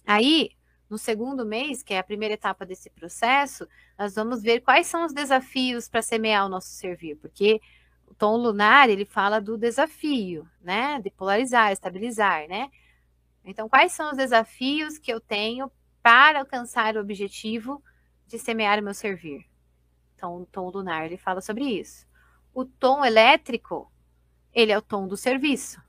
Aí, 0.05 0.51
no 0.89 0.97
segundo 0.97 1.45
mês, 1.45 1.81
que 1.81 1.93
é 1.93 1.99
a 1.99 2.03
primeira 2.03 2.35
etapa 2.35 2.65
desse 2.65 2.89
processo, 2.89 3.67
nós 3.97 4.15
vamos 4.15 4.41
ver 4.41 4.61
quais 4.61 4.87
são 4.87 5.05
os 5.05 5.13
desafios 5.13 5.87
para 5.87 6.01
semear 6.01 6.45
o 6.45 6.49
nosso 6.49 6.69
servir, 6.69 7.15
porque 7.15 7.61
o 8.07 8.13
tom 8.13 8.37
lunar, 8.37 8.89
ele 8.89 9.05
fala 9.05 9.41
do 9.41 9.57
desafio, 9.57 10.47
né? 10.61 10.99
De 11.01 11.09
polarizar, 11.09 11.71
estabilizar, 11.71 12.47
né? 12.47 12.69
Então, 13.43 13.67
quais 13.67 13.91
são 13.91 14.11
os 14.11 14.17
desafios 14.17 14.97
que 14.97 15.11
eu 15.11 15.19
tenho 15.19 15.71
para 16.01 16.39
alcançar 16.39 16.95
o 16.95 16.99
objetivo 16.99 17.83
de 18.27 18.37
semear 18.37 18.79
o 18.79 18.83
meu 18.83 18.93
servir? 18.93 19.45
Então, 20.15 20.41
o 20.41 20.45
tom 20.45 20.69
lunar, 20.69 21.05
ele 21.05 21.17
fala 21.17 21.41
sobre 21.41 21.65
isso. 21.65 22.05
O 22.53 22.63
tom 22.63 23.03
elétrico, 23.03 23.91
ele 24.53 24.71
é 24.71 24.77
o 24.77 24.81
tom 24.81 25.07
do 25.07 25.17
serviço. 25.17 25.81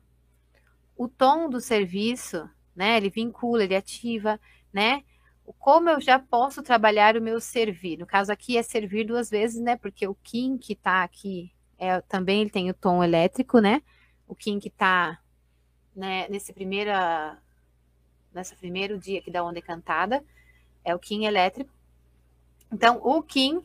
O 0.97 1.07
tom 1.07 1.51
do 1.51 1.61
serviço, 1.61 2.49
né? 2.75 2.97
Ele 2.97 3.11
vincula, 3.11 3.65
ele 3.65 3.77
ativa, 3.77 4.41
né? 4.73 5.03
Como 5.59 5.91
eu 5.91 6.01
já 6.01 6.19
posso 6.19 6.63
trabalhar 6.63 7.17
o 7.17 7.23
meu 7.23 7.41
servir? 7.41 7.99
No 7.99 8.07
caso 8.07 8.33
aqui 8.33 8.57
é 8.57 8.63
servir 8.63 9.05
duas 9.05 9.29
vezes, 9.29 9.61
né? 9.61 9.77
Porque 9.77 10.07
o 10.09 10.15
Kim 10.15 10.57
que 10.57 10.73
está 10.73 11.03
aqui 11.03 11.53
é, 11.79 12.01
também 12.03 12.41
ele 12.41 12.51
tem 12.51 12.71
o 12.71 12.75
tom 12.75 13.03
elétrico, 13.03 13.59
né? 13.59 13.83
O 14.27 14.35
Kim 14.35 14.59
que 14.59 14.71
tá 14.71 15.21
né, 15.95 16.27
nesse 16.29 16.53
primeira, 16.53 17.39
nessa 18.33 18.57
primeiro 18.57 18.99
dia 18.99 19.19
aqui 19.19 19.31
da 19.31 19.45
onda 19.45 19.59
encantada 19.59 20.25
é 20.85 20.95
o 20.95 20.99
Kim 20.99 21.25
elétrico. 21.25 21.73
Então, 22.73 23.01
o 23.03 23.23
Kim, 23.23 23.63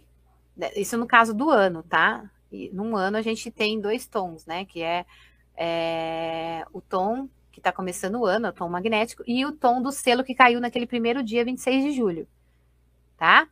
né, 0.56 0.72
isso 0.75 0.98
no 0.98 1.08
caso 1.08 1.34
do 1.34 1.50
ano, 1.50 1.84
tá? 1.84 2.30
E 2.51 2.70
num 2.72 2.96
ano 2.96 3.18
a 3.18 3.22
gente 3.22 3.51
tem 3.51 3.80
dois 3.80 4.06
tons, 4.06 4.46
né? 4.46 4.66
Que 4.66 4.82
é, 4.82 5.06
é 5.56 6.66
o 6.72 6.82
tom 6.82 7.28
que 7.60 7.68
está 7.68 7.72
começando 7.72 8.16
o 8.16 8.25
ano, 8.25 8.48
o 8.48 8.54
tom 8.54 8.70
magnético, 8.70 9.24
e 9.28 9.46
o 9.46 9.51
tom 9.51 9.82
do 9.82 9.92
selo 9.92 10.24
que 10.24 10.34
caiu 10.34 10.60
naquele 10.60 10.88
primeiro 10.88 11.24
dia, 11.24 11.46
26 11.46 11.84
de 11.84 11.92
julho. 11.92 12.28
Tá? 13.18 13.48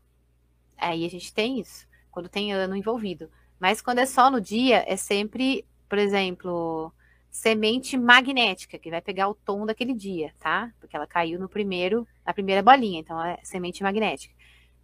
Aí 0.77 1.05
a 1.05 1.09
gente 1.09 1.33
tem 1.33 1.59
isso, 1.59 1.87
quando 2.09 2.29
tem 2.29 2.53
ano 2.53 2.75
envolvido. 2.75 3.29
Mas 3.59 3.81
quando 3.81 3.99
é 3.99 4.05
só 4.05 4.29
no 4.29 4.39
dia, 4.39 4.83
é 4.87 4.95
sempre, 4.95 5.65
por 5.89 5.97
exemplo, 5.97 6.93
semente 7.29 7.97
magnética, 7.97 8.77
que 8.79 8.89
vai 8.89 9.01
pegar 9.01 9.29
o 9.29 9.35
tom 9.35 9.65
daquele 9.65 9.93
dia, 9.93 10.33
tá? 10.39 10.71
Porque 10.79 10.95
ela 10.95 11.07
caiu 11.07 11.39
no 11.39 11.49
primeiro, 11.49 12.07
na 12.25 12.33
primeira 12.33 12.61
bolinha, 12.61 12.99
então 12.99 13.23
é 13.23 13.37
semente 13.43 13.83
magnética, 13.83 14.33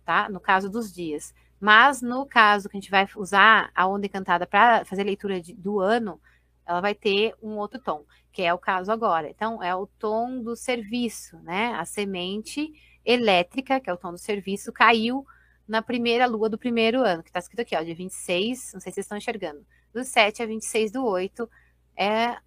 tá? 0.05 0.27
No 0.29 0.39
caso 0.39 0.69
dos 0.69 0.91
dias. 0.91 1.33
Mas 1.59 2.01
no 2.01 2.25
caso 2.25 2.67
que 2.67 2.75
a 2.75 2.79
gente 2.79 2.91
vai 2.91 3.07
usar 3.15 3.71
a 3.73 3.87
onda 3.87 4.05
encantada 4.05 4.45
para 4.45 4.83
fazer 4.85 5.03
leitura 5.03 5.39
de, 5.39 5.53
do 5.53 5.79
ano, 5.79 6.19
ela 6.65 6.81
vai 6.81 6.95
ter 6.95 7.35
um 7.41 7.57
outro 7.57 7.79
tom, 7.79 8.05
que 8.31 8.41
é 8.41 8.53
o 8.53 8.57
caso 8.57 8.91
agora. 8.91 9.29
Então, 9.29 9.61
é 9.61 9.75
o 9.75 9.87
tom 9.87 10.41
do 10.41 10.55
serviço, 10.55 11.37
né? 11.39 11.73
A 11.75 11.85
semente 11.85 12.71
elétrica, 13.05 13.79
que 13.79 13.89
é 13.89 13.93
o 13.93 13.97
tom 13.97 14.11
do 14.11 14.17
serviço, 14.17 14.71
caiu 14.71 15.25
na 15.67 15.81
primeira 15.81 16.25
lua 16.25 16.49
do 16.49 16.57
primeiro 16.57 17.01
ano, 17.01 17.23
que 17.23 17.29
está 17.29 17.39
escrito 17.39 17.61
aqui, 17.61 17.75
ó, 17.75 17.81
de 17.81 17.93
26, 17.93 18.73
não 18.73 18.79
sei 18.79 18.91
se 18.91 18.95
vocês 18.95 19.05
estão 19.05 19.17
enxergando, 19.17 19.65
do 19.93 20.03
7 20.03 20.43
a 20.43 20.45
26 20.45 20.91
do 20.91 21.05
8 21.05 21.49
é 21.95 22.37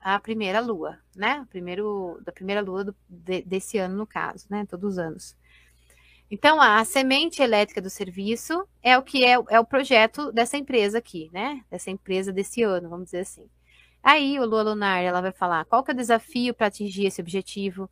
a 0.00 0.18
primeira 0.20 0.60
lua, 0.60 0.98
né? 1.14 1.46
Primeiro, 1.50 2.20
da 2.24 2.32
primeira 2.32 2.60
lua 2.60 2.84
do, 2.84 2.96
de, 3.08 3.42
desse 3.42 3.78
ano, 3.78 3.96
no 3.96 4.06
caso, 4.06 4.46
né? 4.50 4.66
Todos 4.66 4.92
os 4.92 4.98
anos. 4.98 5.36
Então, 6.30 6.60
a 6.60 6.84
semente 6.84 7.42
elétrica 7.42 7.80
do 7.80 7.88
serviço 7.88 8.66
é 8.82 8.98
o 8.98 9.02
que 9.02 9.24
é, 9.24 9.32
é 9.48 9.58
o 9.58 9.64
projeto 9.64 10.30
dessa 10.30 10.58
empresa 10.58 10.98
aqui, 10.98 11.30
né? 11.32 11.64
Dessa 11.70 11.90
empresa 11.90 12.32
desse 12.32 12.62
ano, 12.62 12.88
vamos 12.88 13.06
dizer 13.06 13.20
assim. 13.20 13.48
Aí, 14.10 14.40
o 14.40 14.46
Lua 14.46 14.62
Lunar, 14.62 15.02
ela 15.02 15.20
vai 15.20 15.32
falar 15.32 15.66
qual 15.66 15.84
que 15.84 15.90
é 15.90 15.94
o 15.94 15.96
desafio 15.96 16.54
para 16.54 16.68
atingir 16.68 17.04
esse 17.04 17.20
objetivo. 17.20 17.90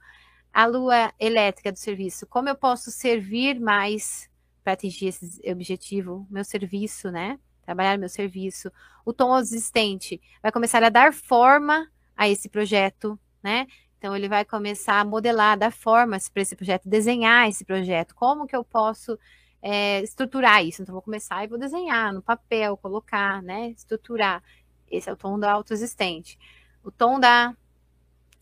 A 0.50 0.64
lua 0.64 1.12
elétrica 1.20 1.70
do 1.70 1.78
serviço, 1.78 2.26
como 2.26 2.48
eu 2.48 2.54
posso 2.56 2.90
servir 2.90 3.60
mais 3.60 4.26
para 4.64 4.72
atingir 4.72 5.08
esse 5.08 5.42
objetivo, 5.52 6.26
meu 6.30 6.42
serviço, 6.42 7.10
né? 7.10 7.38
Trabalhar 7.60 7.98
meu 7.98 8.08
serviço. 8.08 8.72
O 9.04 9.12
tom 9.12 9.38
existente 9.38 10.18
vai 10.42 10.50
começar 10.50 10.82
a 10.82 10.88
dar 10.88 11.12
forma 11.12 11.86
a 12.16 12.26
esse 12.26 12.48
projeto, 12.48 13.20
né? 13.42 13.66
Então 13.98 14.16
ele 14.16 14.26
vai 14.26 14.42
começar 14.42 15.00
a 15.00 15.04
modelar, 15.04 15.58
dar 15.58 15.70
forma 15.70 16.16
para 16.32 16.42
esse 16.42 16.56
projeto, 16.56 16.88
desenhar 16.88 17.46
esse 17.46 17.62
projeto. 17.62 18.14
Como 18.14 18.46
que 18.46 18.56
eu 18.56 18.64
posso 18.64 19.18
é, 19.60 20.00
estruturar 20.00 20.64
isso? 20.64 20.80
Então 20.80 20.94
vou 20.94 21.02
começar 21.02 21.44
e 21.44 21.46
vou 21.46 21.58
desenhar 21.58 22.10
no 22.10 22.22
papel, 22.22 22.74
colocar, 22.78 23.42
né? 23.42 23.68
Estruturar. 23.68 24.42
Esse 24.90 25.08
é 25.08 25.12
o 25.12 25.16
tom 25.16 25.38
da 25.38 25.52
autoexistente. 25.52 26.38
O 26.82 26.90
tom 26.90 27.18
da 27.18 27.54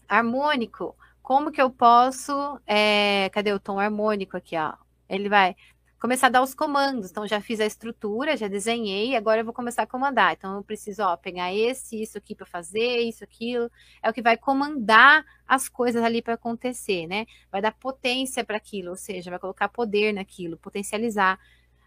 harmônico. 0.08 0.96
Como 1.22 1.50
que 1.50 1.60
eu 1.60 1.70
posso? 1.70 2.60
É, 2.66 3.30
cadê 3.32 3.52
o 3.52 3.60
tom 3.60 3.78
harmônico 3.78 4.36
aqui? 4.36 4.56
Ó? 4.56 4.74
Ele 5.08 5.28
vai 5.28 5.56
começar 6.04 6.26
a 6.26 6.30
dar 6.30 6.42
os 6.42 6.54
comandos. 6.54 7.10
Então, 7.10 7.26
já 7.26 7.40
fiz 7.40 7.60
a 7.60 7.64
estrutura, 7.64 8.36
já 8.36 8.46
desenhei, 8.46 9.16
agora 9.16 9.40
eu 9.40 9.44
vou 9.46 9.54
começar 9.54 9.84
a 9.84 9.86
comandar. 9.86 10.34
Então, 10.34 10.56
eu 10.56 10.62
preciso, 10.62 11.02
ó, 11.02 11.16
pegar 11.16 11.54
esse, 11.54 12.02
isso 12.02 12.18
aqui 12.18 12.34
para 12.34 12.44
fazer, 12.44 12.98
isso, 12.98 13.24
aquilo. 13.24 13.70
É 14.02 14.10
o 14.10 14.12
que 14.12 14.20
vai 14.20 14.36
comandar 14.36 15.24
as 15.48 15.66
coisas 15.66 16.02
ali 16.02 16.20
para 16.20 16.34
acontecer, 16.34 17.06
né? 17.06 17.24
Vai 17.50 17.62
dar 17.62 17.72
potência 17.72 18.44
para 18.44 18.58
aquilo, 18.58 18.90
ou 18.90 18.96
seja, 18.96 19.30
vai 19.30 19.38
colocar 19.38 19.66
poder 19.70 20.12
naquilo, 20.12 20.58
potencializar 20.58 21.38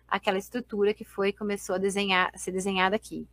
aquela 0.07 0.39
estrutura 0.39 0.95
que 0.95 1.03
foi 1.03 1.31
começou 1.31 1.75
a 1.75 1.77
desenhar, 1.77 2.31
a 2.33 2.37
ser 2.39 2.51
desenhada 2.51 2.95
aqui. 2.95 3.27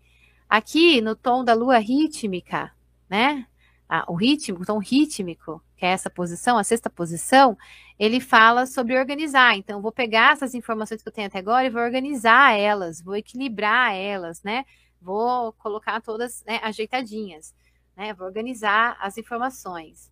Aqui, 0.48 1.00
no 1.00 1.16
tom 1.16 1.44
da 1.44 1.54
lua 1.54 1.78
rítmica, 1.78 2.72
né? 3.08 3.46
Ah, 3.88 4.04
o 4.08 4.14
ritmo, 4.14 4.60
o 4.60 4.64
tom 4.64 4.78
rítmico, 4.78 5.62
que 5.76 5.84
é 5.84 5.90
essa 5.90 6.08
posição, 6.08 6.56
a 6.56 6.64
sexta 6.64 6.88
posição, 6.88 7.56
ele 7.98 8.20
fala 8.20 8.66
sobre 8.66 8.98
organizar. 8.98 9.56
Então, 9.56 9.82
vou 9.82 9.92
pegar 9.92 10.32
essas 10.32 10.54
informações 10.54 11.02
que 11.02 11.08
eu 11.08 11.12
tenho 11.12 11.26
até 11.26 11.38
agora 11.38 11.66
e 11.66 11.70
vou 11.70 11.82
organizar 11.82 12.52
elas, 12.58 13.00
vou 13.00 13.16
equilibrar 13.16 13.94
elas, 13.94 14.42
né? 14.42 14.64
Vou 15.00 15.52
colocar 15.54 16.00
todas 16.00 16.42
né, 16.46 16.60
ajeitadinhas, 16.62 17.54
né? 17.96 18.14
Vou 18.14 18.26
organizar 18.26 18.96
as 19.00 19.18
informações. 19.18 20.10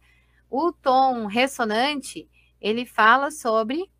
O 0.50 0.72
tom 0.72 1.26
ressonante, 1.26 2.28
ele 2.60 2.84
fala 2.84 3.30
sobre 3.30 3.90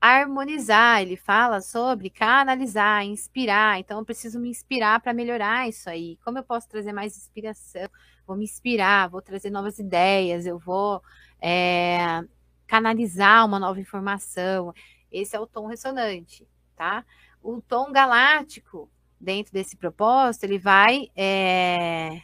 harmonizar, 0.00 1.02
ele 1.02 1.16
fala 1.16 1.60
sobre 1.60 2.10
canalizar, 2.10 3.04
inspirar. 3.04 3.78
Então, 3.78 3.98
eu 3.98 4.04
preciso 4.04 4.40
me 4.40 4.48
inspirar 4.48 5.00
para 5.00 5.12
melhorar 5.12 5.68
isso 5.68 5.90
aí. 5.90 6.18
Como 6.24 6.38
eu 6.38 6.44
posso 6.44 6.68
trazer 6.68 6.92
mais 6.92 7.16
inspiração? 7.16 7.88
vou 8.30 8.36
me 8.36 8.44
inspirar, 8.44 9.08
vou 9.08 9.20
trazer 9.20 9.50
novas 9.50 9.80
ideias, 9.80 10.46
eu 10.46 10.56
vou 10.56 11.02
é, 11.40 12.22
canalizar 12.64 13.44
uma 13.44 13.58
nova 13.58 13.80
informação. 13.80 14.72
Esse 15.10 15.34
é 15.34 15.40
o 15.40 15.48
tom 15.48 15.66
ressonante, 15.66 16.46
tá? 16.76 17.04
O 17.42 17.60
tom 17.60 17.90
galáctico, 17.90 18.88
dentro 19.20 19.52
desse 19.52 19.76
propósito, 19.76 20.44
ele 20.44 20.58
vai. 20.60 21.10
É... 21.16 22.22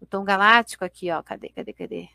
O 0.00 0.06
tom 0.06 0.24
galáctico 0.24 0.84
aqui, 0.84 1.10
ó, 1.10 1.22
cadê, 1.22 1.50
cadê, 1.50 1.72
cadê? 1.74 2.08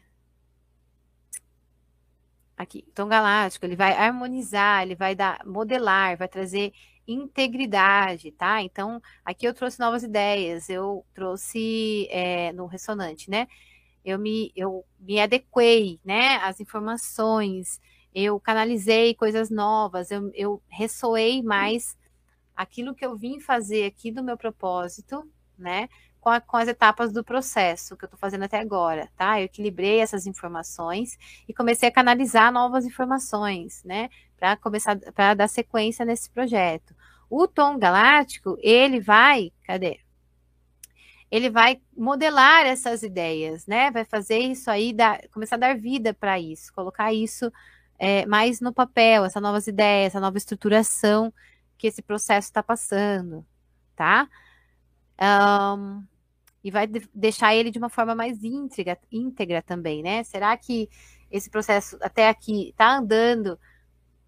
Aqui, 2.60 2.84
tom 2.94 3.08
galáctico, 3.08 3.66
ele 3.66 3.78
vai 3.78 3.94
harmonizar, 3.94 4.84
ele 4.84 4.94
vai 4.94 5.16
dar, 5.16 5.46
modelar, 5.46 6.18
vai 6.18 6.28
trazer 6.28 6.74
integridade, 7.08 8.34
tá? 8.34 8.62
Então, 8.62 9.02
aqui 9.24 9.48
eu 9.48 9.54
trouxe 9.54 9.80
novas 9.80 10.04
ideias, 10.04 10.70
eu 10.70 11.06
trouxe 11.14 12.06
é, 12.12 12.52
no 12.52 12.66
ressonante, 12.66 13.30
né? 13.30 13.48
Eu 14.04 14.20
me, 14.20 14.52
eu 14.58 14.86
me 15.00 15.22
adequei, 15.22 16.02
né? 16.04 16.36
As 16.44 16.60
informações, 16.60 17.80
eu 18.14 18.38
canalizei 18.42 19.16
coisas 19.16 19.50
novas, 19.50 20.12
eu, 20.12 20.30
eu 20.34 20.62
ressoei 20.68 21.42
mais 21.42 21.98
aquilo 22.54 22.94
que 22.94 23.06
eu 23.06 23.16
vim 23.16 23.40
fazer 23.40 23.86
aqui 23.86 24.12
do 24.12 24.22
meu 24.22 24.38
propósito, 24.38 25.26
né? 25.58 25.88
Com, 26.20 26.30
a, 26.30 26.42
com, 26.42 26.58
as 26.58 26.68
etapas 26.68 27.14
do 27.14 27.24
processo 27.24 27.96
que 27.96 28.04
eu 28.04 28.08
estou 28.08 28.20
fazendo 28.20 28.44
até 28.44 28.60
agora, 28.60 29.10
tá? 29.16 29.40
Eu 29.40 29.46
equilibrei 29.46 30.00
essas 30.00 30.26
informações 30.28 31.18
e 31.48 31.54
comecei 31.54 31.88
a 31.88 31.92
canalizar 31.92 32.52
novas 32.52 32.86
informações, 32.86 33.84
né? 33.86 34.10
Para 34.38 34.58
começar, 34.58 34.98
para 35.14 35.34
dar 35.34 35.48
sequência 35.48 36.04
nesse 36.06 36.30
projeto. 36.30 36.94
O 37.30 37.48
tom 37.48 37.78
galáctico, 37.78 38.58
ele 38.62 39.00
vai, 39.00 39.52
cadê? 39.64 40.00
Ele 41.32 41.50
vai 41.50 41.80
modelar 41.96 42.66
essas 42.66 43.04
ideias, 43.04 43.66
né? 43.68 43.92
Vai 43.92 44.04
fazer 44.04 44.40
isso 44.40 44.70
aí, 44.70 44.92
dar, 44.92 45.22
começar 45.30 45.56
a 45.56 45.60
dar 45.60 45.78
vida 45.78 46.14
para 46.14 46.40
isso, 46.40 46.74
colocar 46.74 47.14
isso 47.14 47.52
é, 48.00 48.26
mais 48.26 48.60
no 48.60 48.74
papel, 48.74 49.26
essas 49.26 49.42
novas 49.42 49.68
ideias, 49.68 50.08
essa 50.08 50.20
nova 50.20 50.38
estruturação 50.38 51.32
que 51.78 51.88
esse 51.88 52.02
processo 52.02 52.48
está 52.48 52.64
passando, 52.64 53.46
tá? 53.96 54.28
Um, 55.22 56.04
e 56.64 56.72
vai 56.72 56.88
deixar 57.14 57.56
ele 57.56 57.72
de 57.72 57.78
uma 57.78 57.90
forma 57.90 58.16
mais 58.16 58.44
íntegra, 58.44 58.98
íntegra 59.12 59.62
também, 59.62 60.04
né? 60.04 60.24
Será 60.24 60.56
que 60.58 60.90
esse 61.32 61.50
processo 61.50 61.98
até 62.02 62.28
aqui 62.28 62.70
está 62.70 62.98
andando 62.98 63.60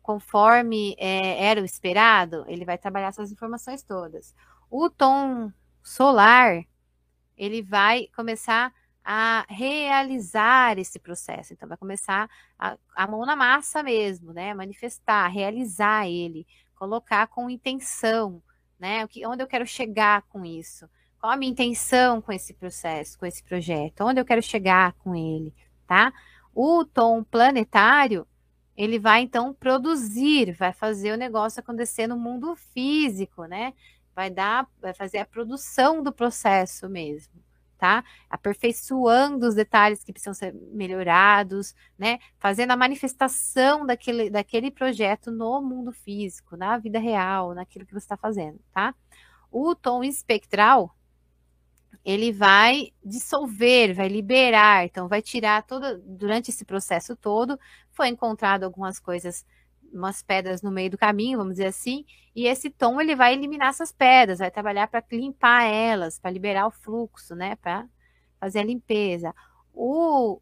conforme 0.02 0.96
é, 0.98 1.46
era 1.46 1.62
o 1.62 1.66
esperado, 1.66 2.44
ele 2.48 2.66
vai 2.66 2.78
trabalhar 2.78 3.08
essas 3.08 3.32
informações 3.32 3.84
todas. 3.84 4.36
O 4.70 4.90
tom 4.90 5.52
solar, 5.84 6.64
ele 7.38 7.62
vai 7.62 8.08
começar 8.16 8.74
a 9.04 9.46
realizar 9.50 10.78
esse 10.78 11.00
processo. 11.00 11.54
Então, 11.54 11.68
vai 11.68 11.78
começar 11.78 12.30
a, 12.58 12.78
a 12.96 13.08
mão 13.08 13.26
na 13.26 13.36
massa 13.36 13.82
mesmo, 13.82 14.32
né? 14.34 14.54
Manifestar, 14.54 15.28
realizar 15.28 16.08
ele, 16.08 16.46
colocar 16.76 17.28
com 17.28 17.50
intenção, 17.50 18.42
né? 18.82 19.08
Onde 19.28 19.44
eu 19.44 19.48
quero 19.48 19.65
chegar 19.65 20.24
com 20.24 20.44
isso? 20.44 20.89
Qual 21.20 21.32
a 21.32 21.38
minha 21.38 21.52
intenção 21.52 22.20
com 22.20 22.32
esse 22.32 22.52
processo, 22.52 23.17
com 23.17 23.28
esse 23.28 23.44
projeto? 23.44 24.02
Onde 24.02 24.20
eu 24.20 24.26
quero 24.26 24.41
chegar 24.41 24.94
com 24.94 25.15
ele, 25.15 25.54
tá? 25.86 26.12
O 26.54 26.84
tom 26.84 27.24
planetário, 27.24 28.28
ele 28.76 28.98
vai 28.98 29.22
então 29.22 29.54
produzir, 29.54 30.52
vai 30.54 30.74
fazer 30.74 31.13
o 31.13 31.17
negócio 31.17 31.60
acontecer 31.60 32.08
no 32.08 32.17
mundo 32.17 32.56
físico, 32.56 33.46
né? 33.46 33.74
Vai 34.15 34.32
dar, 34.32 34.67
vai 34.82 34.96
fazer 34.96 35.20
a 35.20 35.26
produção 35.26 36.02
do 36.02 36.12
processo 36.12 36.89
mesmo, 36.89 37.34
tá? 37.82 38.04
Aperfeiçoando 38.30 39.48
os 39.48 39.56
detalhes 39.56 40.04
que 40.04 40.13
precisam 40.13 40.36
ser 40.36 40.54
melhorados, 40.72 41.74
né? 41.98 42.20
Fazendo 42.38 42.70
a 42.70 42.78
manifestação 42.78 43.88
daquele, 43.88 44.30
daquele 44.30 44.70
projeto 44.70 45.32
no 45.32 45.60
mundo 45.63 45.91
físico, 45.91 46.56
na 46.56 46.78
vida 46.78 47.00
real, 47.00 47.56
naquilo 47.56 47.84
que 47.84 47.91
você 47.91 48.06
está 48.06 48.15
fazendo, 48.15 48.60
tá? 48.72 48.94
O 49.52 49.74
tom 49.74 50.04
espectral, 50.04 50.96
ele 52.06 52.32
vai 52.32 52.94
dissolver, 53.04 53.96
vai 53.96 54.08
liberar, 54.08 54.86
então 54.86 55.08
vai 55.08 55.24
tirar 55.24 55.63
todo 55.63 55.98
durante 56.06 56.52
esse 56.52 56.63
processo 56.63 57.15
todo, 57.15 57.60
foi 57.89 58.10
encontrado 58.10 58.63
algumas 58.63 59.00
coisas 59.00 59.44
umas 59.94 60.22
pedras 60.22 60.62
no 60.62 60.72
meio 60.72 60.90
do 60.90 60.98
caminho, 60.98 61.38
vamos 61.38 61.54
dizer 61.54 61.68
assim, 61.68 62.06
e 62.36 62.48
esse 62.48 62.70
tom 62.70 63.00
ele 63.02 63.16
vai 63.16 63.34
eliminar 63.34 63.70
essas 63.70 63.92
pedras, 63.92 64.40
vai 64.40 64.50
trabalhar 64.50 64.88
para 64.88 65.04
limpar 65.12 65.64
elas, 65.64 66.20
para 66.20 66.32
liberar 66.32 66.68
o 66.68 66.72
fluxo, 66.72 67.36
né, 67.36 67.56
para 67.58 67.88
fazer 68.40 68.60
a 68.60 68.64
limpeza. 68.64 69.36
O, 69.74 70.40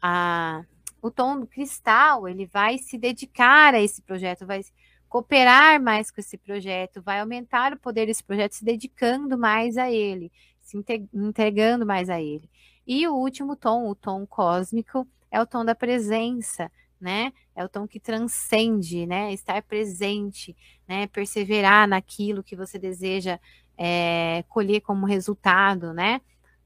a, 0.00 0.64
o 1.00 1.10
tom 1.10 1.40
do 1.40 1.46
cristal, 1.46 2.28
ele 2.28 2.46
vai 2.46 2.78
se 2.78 2.98
dedicar 2.98 3.74
a 3.74 3.80
esse 3.80 4.02
projeto, 4.02 4.46
vai 4.46 4.60
cooperar 5.08 5.82
mais 5.82 6.10
com 6.10 6.20
esse 6.20 6.38
projeto, 6.38 7.02
vai 7.02 7.20
aumentar 7.20 7.72
o 7.72 7.78
poder 7.78 8.06
desse 8.06 8.22
projeto, 8.22 8.52
se 8.52 8.64
dedicando 8.64 9.36
mais 9.36 9.76
a 9.76 9.90
ele, 9.90 10.30
se 10.60 10.78
entregando 11.12 11.84
mais 11.84 12.08
a 12.08 12.20
ele. 12.20 12.48
E 12.86 13.06
o 13.08 13.14
último 13.14 13.56
tom, 13.56 13.88
o 13.88 13.94
tom 13.94 14.26
cósmico, 14.26 15.06
é 15.30 15.40
o 15.40 15.46
tom 15.46 15.64
da 15.64 15.74
presença, 15.74 16.70
né? 17.00 17.32
É 17.54 17.64
o 17.64 17.68
tom 17.68 17.86
que 17.88 17.98
transcende, 17.98 19.06
né? 19.06 19.32
Estar 19.32 19.62
presente, 19.62 20.56
né? 20.86 21.06
Perseverar 21.06 21.88
naquilo 21.88 22.42
que 22.42 22.54
você 22.54 22.78
deseja 22.78 23.38
é, 23.76 24.44
colher 24.48 24.80
como 24.82 25.06
resultado, 25.06 25.94
né? 25.94 26.20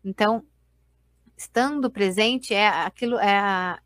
Então, 0.05 0.45
estando 1.37 1.91
presente 1.91 2.53
é 2.53 2.67
aquilo, 2.69 3.19
é, 3.19 3.39
a, 3.39 3.81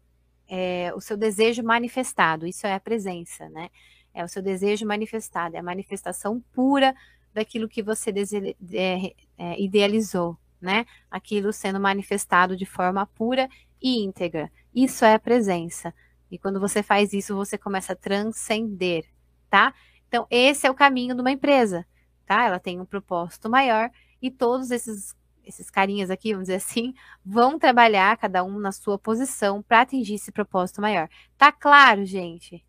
é 0.49 0.93
o 0.95 1.01
seu 1.01 1.17
desejo 1.17 1.63
manifestado. 1.63 2.47
Isso 2.47 2.67
é 2.67 2.75
a 2.75 2.81
presença, 2.81 3.49
né? 3.51 3.69
É 4.15 4.25
o 4.25 4.29
seu 4.29 4.43
desejo 4.43 4.87
manifestado, 4.87 5.57
é 5.57 5.59
a 5.59 5.63
manifestação 5.63 6.43
pura 6.53 6.95
daquilo 7.33 7.69
que 7.69 7.83
você 7.83 8.11
dese, 8.11 8.57
é, 8.73 9.15
é, 9.37 9.61
idealizou, 9.61 10.37
né? 10.61 10.87
Aquilo 11.11 11.53
sendo 11.53 11.79
manifestado 11.79 12.57
de 12.57 12.67
forma 12.67 13.07
pura 13.07 13.49
e 13.81 14.03
íntegra. 14.03 14.51
Isso 14.75 15.05
é 15.05 15.15
a 15.15 15.19
presença. 15.19 15.95
E 16.31 16.39
quando 16.39 16.61
você 16.61 16.83
faz 16.83 17.13
isso, 17.13 17.35
você 17.35 17.57
começa 17.57 17.93
a 17.93 17.97
transcender, 17.97 19.05
tá? 19.49 19.75
Então, 20.09 20.27
esse 20.31 20.67
é 20.67 20.71
o 20.71 20.75
caminho 20.75 21.15
de 21.15 21.21
uma 21.21 21.31
empresa, 21.31 21.87
tá? 22.27 22.45
Ela 22.45 22.59
tem 22.59 22.81
um 22.81 22.85
propósito 22.85 23.49
maior 23.49 23.91
e 24.21 24.31
todos 24.31 24.71
esses 24.71 25.17
esses 25.49 25.71
carinhas 25.71 26.11
aqui, 26.11 26.33
vamos 26.33 26.49
dizer 26.49 26.57
assim, 26.57 26.95
vão 27.25 27.59
trabalhar 27.59 28.19
cada 28.19 28.45
um 28.45 28.59
na 28.59 28.71
sua 28.71 28.99
posição 28.99 29.63
para 29.63 29.81
atingir 29.81 30.15
esse 30.15 30.31
propósito 30.31 30.83
maior. 30.83 31.09
Tá 31.39 31.51
claro, 31.51 32.05
gente? 32.05 32.63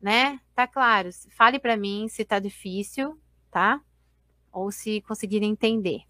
Né? 0.00 0.40
Tá 0.54 0.66
claro. 0.66 1.10
Fale 1.28 1.58
para 1.58 1.76
mim 1.76 2.08
se 2.08 2.24
tá 2.24 2.38
difícil, 2.38 3.20
tá? 3.50 3.78
Ou 4.50 4.72
se 4.72 5.02
conseguirem 5.02 5.50
entender. 5.50 6.00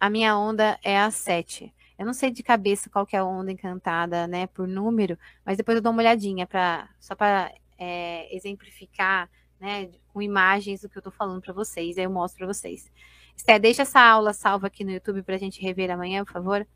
A 0.00 0.10
minha 0.10 0.36
onda 0.36 0.76
é 0.82 0.98
a 0.98 1.08
7. 1.12 1.72
Eu 1.98 2.06
não 2.06 2.14
sei 2.14 2.30
de 2.30 2.42
cabeça 2.42 2.90
qual 2.90 3.06
que 3.06 3.16
é 3.16 3.18
a 3.18 3.24
onda 3.24 3.52
encantada, 3.52 4.26
né, 4.26 4.46
por 4.46 4.66
número, 4.66 5.18
mas 5.44 5.56
depois 5.56 5.76
eu 5.76 5.82
dou 5.82 5.92
uma 5.92 6.02
olhadinha 6.02 6.46
para 6.46 6.88
só 6.98 7.14
para 7.14 7.52
é, 7.78 8.34
exemplificar, 8.34 9.30
né, 9.60 9.90
com 10.12 10.20
imagens 10.20 10.82
do 10.82 10.88
que 10.88 10.96
eu 10.96 11.00
estou 11.00 11.12
falando 11.12 11.40
para 11.40 11.52
vocês, 11.52 11.98
aí 11.98 12.04
eu 12.04 12.10
mostro 12.10 12.38
para 12.38 12.52
vocês. 12.52 12.90
Esté, 13.36 13.58
deixa 13.58 13.82
essa 13.82 14.00
aula 14.00 14.32
salva 14.32 14.66
aqui 14.66 14.84
no 14.84 14.90
YouTube 14.90 15.22
para 15.22 15.36
a 15.36 15.38
gente 15.38 15.62
rever 15.62 15.90
amanhã, 15.90 16.24
por 16.24 16.32
favor. 16.32 16.66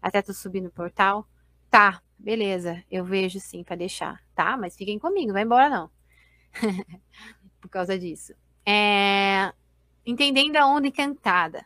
Até 0.00 0.22
tu 0.22 0.32
subir 0.32 0.60
no 0.60 0.70
portal. 0.70 1.26
Tá, 1.70 2.00
beleza, 2.18 2.82
eu 2.90 3.04
vejo 3.04 3.40
sim 3.40 3.62
para 3.64 3.76
deixar, 3.76 4.22
tá? 4.34 4.56
Mas 4.56 4.76
fiquem 4.76 4.98
comigo, 4.98 5.32
vai 5.32 5.42
embora 5.42 5.68
não. 5.68 5.90
por 7.60 7.68
causa 7.68 7.98
disso. 7.98 8.34
É... 8.64 9.52
Entendendo 10.04 10.56
a 10.56 10.66
onda 10.66 10.86
encantada 10.86 11.64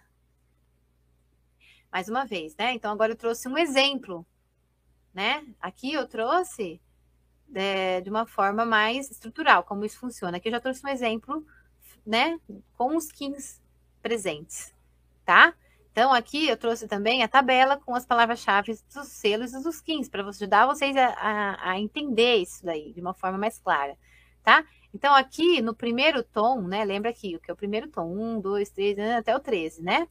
mais 1.92 2.08
uma 2.08 2.24
vez, 2.24 2.54
né? 2.56 2.74
Então 2.74 2.92
agora 2.92 3.12
eu 3.12 3.16
trouxe 3.16 3.48
um 3.48 3.58
exemplo, 3.58 4.26
né? 5.12 5.44
Aqui 5.60 5.92
eu 5.92 6.06
trouxe 6.06 6.80
é, 7.54 8.00
de 8.00 8.10
uma 8.10 8.26
forma 8.26 8.64
mais 8.64 9.10
estrutural, 9.10 9.64
como 9.64 9.84
isso 9.84 9.98
funciona. 9.98 10.36
Aqui 10.36 10.48
eu 10.48 10.52
já 10.52 10.60
trouxe 10.60 10.84
um 10.86 10.88
exemplo, 10.88 11.44
né? 12.06 12.38
Com 12.76 12.96
os 12.96 13.06
skins 13.06 13.60
presentes, 14.02 14.74
tá? 15.24 15.54
Então, 15.92 16.12
aqui 16.12 16.48
eu 16.48 16.56
trouxe 16.56 16.86
também 16.86 17.22
a 17.22 17.28
tabela 17.28 17.76
com 17.76 17.94
as 17.94 18.06
palavras-chave 18.06 18.78
dos 18.94 19.08
selos 19.08 19.52
e 19.52 19.62
dos 19.62 19.76
skins, 19.76 20.08
para 20.08 20.26
ajudar 20.28 20.66
vocês 20.66 20.96
a, 20.96 21.08
a, 21.08 21.72
a, 21.72 21.80
entender 21.80 22.36
isso 22.36 22.64
daí 22.64 22.92
de 22.92 23.00
uma 23.00 23.12
forma 23.12 23.36
mais 23.36 23.58
clara, 23.58 23.98
tá? 24.42 24.64
Então, 24.94 25.14
aqui 25.14 25.60
no 25.60 25.74
primeiro 25.74 26.22
tom, 26.22 26.62
né? 26.62 26.84
Lembra 26.84 27.10
aqui 27.10 27.36
o 27.36 27.40
que 27.40 27.50
é 27.50 27.54
o 27.54 27.56
primeiro 27.56 27.88
tom? 27.88 28.06
Um, 28.06 28.40
dois, 28.40 28.70
três, 28.70 28.98
até 28.98 29.34
o 29.34 29.40
13, 29.40 29.82
né? 29.82 30.08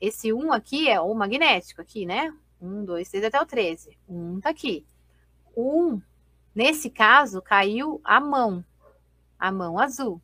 Esse 0.00 0.32
1 0.32 0.52
aqui 0.52 0.88
é 0.88 1.00
o 1.00 1.12
magnético, 1.14 1.80
aqui, 1.80 2.06
né? 2.06 2.32
1, 2.60 2.84
2, 2.84 3.08
3 3.08 3.24
até 3.24 3.40
o 3.40 3.46
13. 3.46 3.98
1 4.08 4.40
tá 4.40 4.50
aqui. 4.50 4.86
1, 5.56 6.00
nesse 6.54 6.88
caso, 6.88 7.42
caiu 7.42 8.00
a 8.04 8.20
mão, 8.20 8.64
a 9.38 9.50
mão 9.50 9.78
azul. 9.78 10.20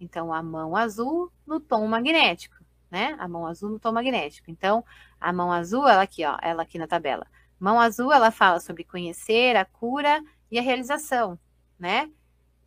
Então, 0.00 0.32
a 0.32 0.42
mão 0.42 0.74
azul 0.74 1.32
no 1.46 1.60
tom 1.60 1.86
magnético, 1.86 2.56
né? 2.90 3.16
A 3.20 3.28
mão 3.28 3.46
azul 3.46 3.70
no 3.70 3.78
tom 3.78 3.92
magnético. 3.92 4.50
Então, 4.50 4.84
a 5.20 5.32
mão 5.32 5.52
azul, 5.52 5.86
ela 5.86 6.02
aqui, 6.02 6.24
ó, 6.24 6.36
ela 6.42 6.64
aqui 6.64 6.78
na 6.78 6.88
tabela. 6.88 7.26
Mão 7.60 7.78
azul, 7.78 8.12
ela 8.12 8.32
fala 8.32 8.58
sobre 8.58 8.82
conhecer, 8.82 9.54
a 9.54 9.64
cura 9.64 10.20
e 10.50 10.58
a 10.58 10.62
realização, 10.62 11.38
né? 11.78 12.10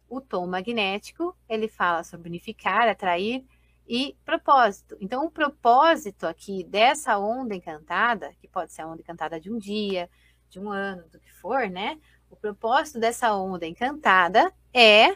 O 0.08 0.22
tom 0.22 0.48
magnético, 0.48 1.36
ele 1.50 1.68
fala 1.68 2.04
sobre 2.04 2.30
unificar, 2.30 2.88
atrair 2.88 3.44
e 3.88 4.15
propósito. 4.26 4.98
Então, 5.00 5.26
o 5.26 5.32
propósito 5.32 6.26
aqui 6.26 6.63
dessa 6.63 7.17
onda 7.17 7.56
encantada, 7.56 8.34
que 8.41 8.48
pode 8.48 8.74
ser 8.74 8.82
a 8.82 8.88
onda 8.88 9.02
encantada 9.02 9.39
de 9.39 9.52
um 9.52 9.58
dia, 9.58 10.10
de 10.50 10.60
um 10.60 10.71
ano, 10.71 11.04
do 11.10 11.19
que 11.19 11.32
for, 11.34 11.69
né? 11.69 12.00
O 12.30 12.36
propósito 12.36 13.00
dessa 13.00 13.34
onda 13.36 13.65
encantada 13.65 14.52
é 14.74 15.15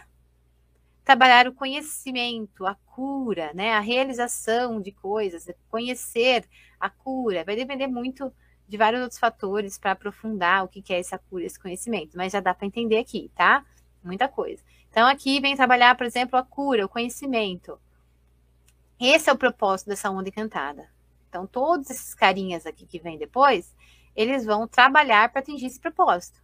trabalhar 1.03 1.47
o 1.47 1.53
conhecimento, 1.53 2.65
a 2.65 2.75
cura, 2.75 3.51
né? 3.53 3.73
A 3.73 3.79
realização 3.79 4.79
de 4.79 4.91
coisas, 4.91 5.49
conhecer 5.69 6.45
a 6.79 6.89
cura. 6.89 7.43
Vai 7.43 7.55
depender 7.55 7.88
muito 7.88 8.32
de 8.67 8.77
vários 8.77 9.01
outros 9.01 9.19
fatores 9.19 9.79
para 9.79 9.93
aprofundar 9.93 10.63
o 10.63 10.67
que 10.67 10.93
é 10.93 10.99
essa 10.99 11.17
cura, 11.17 11.43
esse 11.43 11.60
conhecimento, 11.60 12.15
mas 12.15 12.34
já 12.34 12.39
dá 12.39 12.53
para 12.53 12.67
entender 12.67 12.99
aqui, 12.99 13.32
tá? 13.36 13.65
Muita 14.03 14.27
coisa. 14.27 14.62
Então, 14.91 15.08
aqui 15.08 15.39
vem 15.39 15.55
trabalhar, 15.55 15.97
por 15.97 16.05
exemplo, 16.05 16.38
a 16.38 16.43
cura, 16.43 16.86
o 16.86 16.89
conhecimento 16.89 17.79
esse 19.07 19.29
é 19.29 19.33
o 19.33 19.38
propósito 19.38 19.88
dessa 19.88 20.09
onda 20.09 20.27
encantada. 20.27 20.89
Então, 21.29 21.47
todos 21.47 21.89
esses 21.89 22.13
carinhas 22.13 22.65
aqui 22.65 22.85
que 22.85 22.99
vêm 22.99 23.17
depois, 23.17 23.73
eles 24.15 24.45
vão 24.45 24.67
trabalhar 24.67 25.31
para 25.31 25.39
atingir 25.39 25.67
esse 25.67 25.79
propósito, 25.79 26.41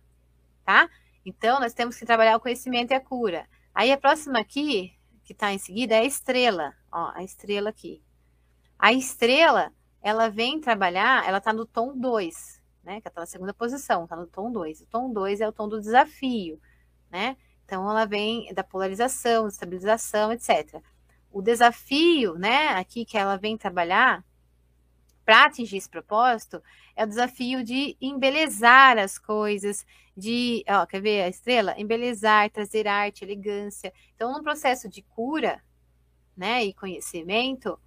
tá? 0.64 0.90
Então, 1.26 1.60
nós 1.60 1.74
temos 1.74 1.98
que 1.98 2.06
trabalhar 2.06 2.38
o 2.38 2.40
conhecimento 2.40 2.92
e 2.92 2.94
a 2.94 3.02
cura. 3.02 3.48
Aí, 3.74 3.92
a 3.92 3.98
próxima 3.98 4.40
aqui, 4.40 4.94
que 5.24 5.34
está 5.34 5.52
em 5.52 5.58
seguida, 5.58 5.96
é 5.96 6.00
a 6.00 6.06
estrela. 6.06 6.74
Ó, 6.92 7.12
a 7.14 7.24
estrela 7.24 7.70
aqui. 7.70 8.02
A 8.78 8.94
estrela, 8.94 9.74
ela 10.02 10.30
vem 10.30 10.62
trabalhar, 10.62 11.28
ela 11.28 11.40
está 11.40 11.52
no 11.52 11.66
tom 11.66 11.98
2, 11.98 12.62
né? 12.84 13.02
Que 13.02 13.08
está 13.08 13.22
na 13.22 13.28
segunda 13.28 13.54
posição, 13.54 14.04
está 14.04 14.16
no 14.16 14.28
tom 14.28 14.52
2. 14.52 14.82
O 14.82 14.86
tom 14.86 15.12
2 15.12 15.42
é 15.42 15.48
o 15.48 15.52
tom 15.52 15.68
do 15.68 15.82
desafio, 15.82 16.62
né? 17.10 17.36
Então, 17.66 17.90
ela 17.90 18.06
vem 18.06 18.54
da 18.54 18.64
polarização, 18.64 19.48
estabilização, 19.48 20.32
etc 20.32 20.82
o 21.36 21.42
desafio, 21.42 22.36
né, 22.36 22.70
aqui 22.70 23.04
que 23.04 23.18
ela 23.18 23.36
vem 23.36 23.58
trabalhar 23.58 24.24
para 25.26 25.44
atingir 25.44 25.76
esse 25.76 25.90
propósito 25.90 26.64
é 26.96 27.04
o 27.04 27.08
desafio 27.08 27.62
de 27.62 27.98
embelezar 28.00 28.98
as 28.98 29.20
coisas, 29.20 29.86
de, 30.16 30.64
ó, 30.66 30.86
quer 30.86 31.02
ver 31.02 31.24
a 31.24 31.28
estrela? 31.28 31.76
Embelezar, 31.78 32.50
trazer 32.50 32.88
arte, 32.88 33.26
elegância. 33.26 33.92
Então, 34.16 34.32
no 34.32 34.42
processo 34.42 34.88
de 34.88 35.02
cura, 35.02 35.62
né, 36.38 36.64
e 36.64 36.74
conhecimento, 36.74 37.78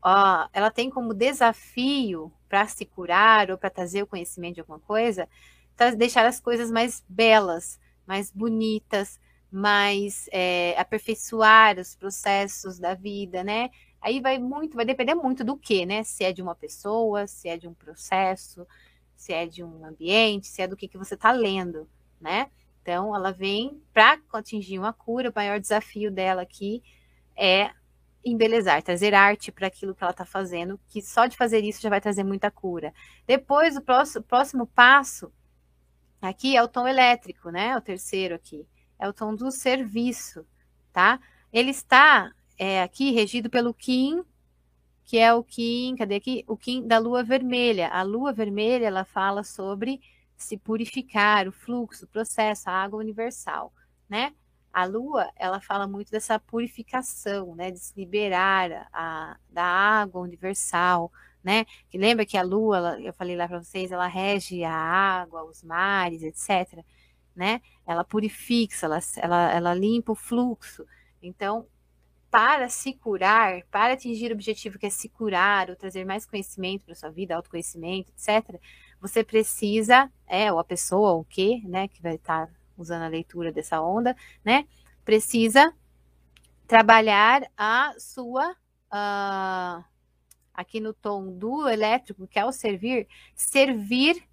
ó, 0.00 0.46
ela 0.52 0.70
tem 0.70 0.88
como 0.88 1.12
desafio 1.12 2.32
para 2.48 2.68
se 2.68 2.86
curar 2.86 3.50
ou 3.50 3.58
para 3.58 3.70
trazer 3.70 4.04
o 4.04 4.06
conhecimento 4.06 4.54
de 4.54 4.60
alguma 4.60 4.78
coisa, 4.78 5.28
deixar 5.98 6.24
as 6.26 6.38
coisas 6.38 6.70
mais 6.70 7.04
belas, 7.08 7.80
mais 8.06 8.30
bonitas, 8.30 9.18
mais 9.52 10.28
é, 10.32 10.74
aperfeiçoar 10.78 11.78
os 11.78 11.94
processos 11.94 12.78
da 12.78 12.94
vida, 12.94 13.44
né? 13.44 13.70
Aí 14.00 14.20
vai 14.20 14.38
muito, 14.38 14.74
vai 14.74 14.84
depender 14.84 15.14
muito 15.14 15.44
do 15.44 15.56
que, 15.56 15.84
né? 15.84 16.02
Se 16.02 16.24
é 16.24 16.32
de 16.32 16.42
uma 16.42 16.54
pessoa, 16.54 17.26
se 17.26 17.48
é 17.48 17.58
de 17.58 17.68
um 17.68 17.74
processo, 17.74 18.66
se 19.14 19.32
é 19.32 19.46
de 19.46 19.62
um 19.62 19.84
ambiente, 19.84 20.48
se 20.48 20.62
é 20.62 20.66
do 20.66 20.76
que, 20.76 20.88
que 20.88 20.98
você 20.98 21.14
está 21.14 21.30
lendo, 21.30 21.88
né? 22.20 22.50
Então, 22.80 23.14
ela 23.14 23.30
vem 23.30 23.80
para 23.92 24.18
atingir 24.32 24.78
uma 24.78 24.92
cura. 24.92 25.30
O 25.30 25.32
maior 25.34 25.60
desafio 25.60 26.10
dela 26.10 26.42
aqui 26.42 26.82
é 27.36 27.70
embelezar, 28.24 28.82
trazer 28.82 29.14
arte 29.14 29.52
para 29.52 29.66
aquilo 29.66 29.94
que 29.94 30.02
ela 30.02 30.12
está 30.12 30.24
fazendo, 30.24 30.80
que 30.88 31.02
só 31.02 31.26
de 31.26 31.36
fazer 31.36 31.62
isso 31.62 31.80
já 31.80 31.90
vai 31.90 32.00
trazer 32.00 32.24
muita 32.24 32.50
cura. 32.50 32.92
Depois, 33.26 33.76
o 33.76 33.82
próximo, 33.82 34.24
próximo 34.24 34.66
passo 34.66 35.32
aqui 36.20 36.56
é 36.56 36.62
o 36.62 36.68
tom 36.68 36.88
elétrico, 36.88 37.50
né? 37.50 37.76
O 37.76 37.80
terceiro 37.80 38.34
aqui 38.34 38.66
é 39.02 39.08
o 39.08 39.12
tom 39.12 39.34
do 39.34 39.50
serviço, 39.50 40.46
tá? 40.92 41.18
Ele 41.52 41.70
está 41.70 42.32
é, 42.56 42.80
aqui 42.82 43.10
regido 43.10 43.50
pelo 43.50 43.74
Kim, 43.74 44.22
que 45.04 45.18
é 45.18 45.34
o 45.34 45.42
Kim, 45.42 45.96
cadê 45.96 46.14
aqui? 46.14 46.44
O 46.46 46.56
Kim 46.56 46.86
da 46.86 46.98
lua 46.98 47.24
vermelha. 47.24 47.88
A 47.88 48.02
lua 48.02 48.32
vermelha, 48.32 48.86
ela 48.86 49.04
fala 49.04 49.42
sobre 49.42 50.00
se 50.36 50.56
purificar, 50.56 51.48
o 51.48 51.52
fluxo, 51.52 52.04
o 52.04 52.08
processo, 52.08 52.70
a 52.70 52.72
água 52.72 53.00
universal, 53.00 53.72
né? 54.08 54.32
A 54.72 54.84
lua, 54.84 55.28
ela 55.36 55.60
fala 55.60 55.88
muito 55.88 56.12
dessa 56.12 56.38
purificação, 56.38 57.56
né? 57.56 57.72
De 57.72 57.80
se 57.80 57.92
liberar 57.96 58.88
a, 58.92 59.36
da 59.50 59.64
água 59.64 60.20
universal, 60.20 61.10
né? 61.42 61.66
Que 61.90 61.98
lembra 61.98 62.24
que 62.24 62.36
a 62.38 62.42
lua, 62.42 62.76
ela, 62.76 63.00
eu 63.00 63.12
falei 63.12 63.34
lá 63.34 63.48
para 63.48 63.60
vocês, 63.60 63.90
ela 63.90 64.06
rege 64.06 64.62
a 64.62 64.72
água, 64.72 65.42
os 65.42 65.60
mares, 65.64 66.22
etc. 66.22 66.84
Né? 67.34 67.60
Ela 67.86 68.04
purifica, 68.04 68.74
ela, 68.82 68.98
ela, 69.16 69.52
ela 69.52 69.74
limpa 69.74 70.12
o 70.12 70.16
fluxo. 70.16 70.86
Então, 71.22 71.66
para 72.30 72.68
se 72.70 72.94
curar, 72.94 73.62
para 73.70 73.92
atingir 73.92 74.30
o 74.30 74.34
objetivo 74.34 74.78
que 74.78 74.86
é 74.86 74.90
se 74.90 75.08
curar, 75.08 75.68
ou 75.68 75.76
trazer 75.76 76.04
mais 76.04 76.24
conhecimento 76.24 76.84
para 76.84 76.94
sua 76.94 77.10
vida, 77.10 77.36
autoconhecimento, 77.36 78.10
etc., 78.12 78.58
você 78.98 79.22
precisa, 79.22 80.10
é, 80.26 80.50
ou 80.50 80.58
a 80.58 80.64
pessoa, 80.64 81.12
ou 81.12 81.20
o 81.20 81.24
que, 81.24 81.60
né, 81.66 81.88
que 81.88 82.00
vai 82.00 82.14
estar 82.14 82.46
tá 82.46 82.52
usando 82.78 83.02
a 83.02 83.08
leitura 83.08 83.52
dessa 83.52 83.82
onda, 83.82 84.16
né, 84.42 84.66
precisa 85.04 85.74
trabalhar 86.66 87.42
a 87.54 87.92
sua, 87.98 88.52
uh, 88.52 89.84
aqui 90.54 90.80
no 90.80 90.94
tom 90.94 91.36
do 91.36 91.68
elétrico, 91.68 92.26
que 92.26 92.38
é 92.38 92.44
o 92.46 92.52
servir, 92.52 93.06
servir 93.34 94.26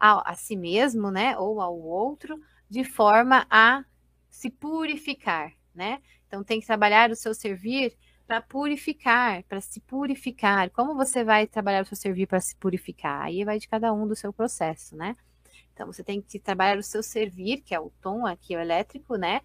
a, 0.00 0.32
a 0.32 0.34
si 0.34 0.56
mesmo, 0.56 1.10
né, 1.10 1.38
ou 1.38 1.60
ao 1.60 1.78
outro, 1.78 2.40
de 2.68 2.82
forma 2.82 3.46
a 3.50 3.84
se 4.30 4.50
purificar, 4.50 5.52
né? 5.74 6.00
Então 6.26 6.42
tem 6.42 6.60
que 6.60 6.66
trabalhar 6.66 7.10
o 7.10 7.16
seu 7.16 7.34
servir 7.34 7.94
para 8.26 8.40
purificar, 8.40 9.42
para 9.44 9.60
se 9.60 9.80
purificar. 9.80 10.70
Como 10.70 10.94
você 10.94 11.24
vai 11.24 11.46
trabalhar 11.46 11.82
o 11.82 11.86
seu 11.86 11.96
servir 11.96 12.26
para 12.26 12.40
se 12.40 12.54
purificar? 12.56 13.22
Aí 13.24 13.44
vai 13.44 13.58
de 13.58 13.68
cada 13.68 13.92
um 13.92 14.06
do 14.06 14.14
seu 14.14 14.32
processo, 14.32 14.96
né? 14.96 15.16
Então 15.74 15.86
você 15.86 16.04
tem 16.04 16.22
que 16.22 16.38
trabalhar 16.38 16.78
o 16.78 16.82
seu 16.82 17.02
servir, 17.02 17.60
que 17.62 17.74
é 17.74 17.80
o 17.80 17.90
tom 18.00 18.24
aqui, 18.24 18.54
o 18.54 18.60
elétrico, 18.60 19.16
né? 19.16 19.40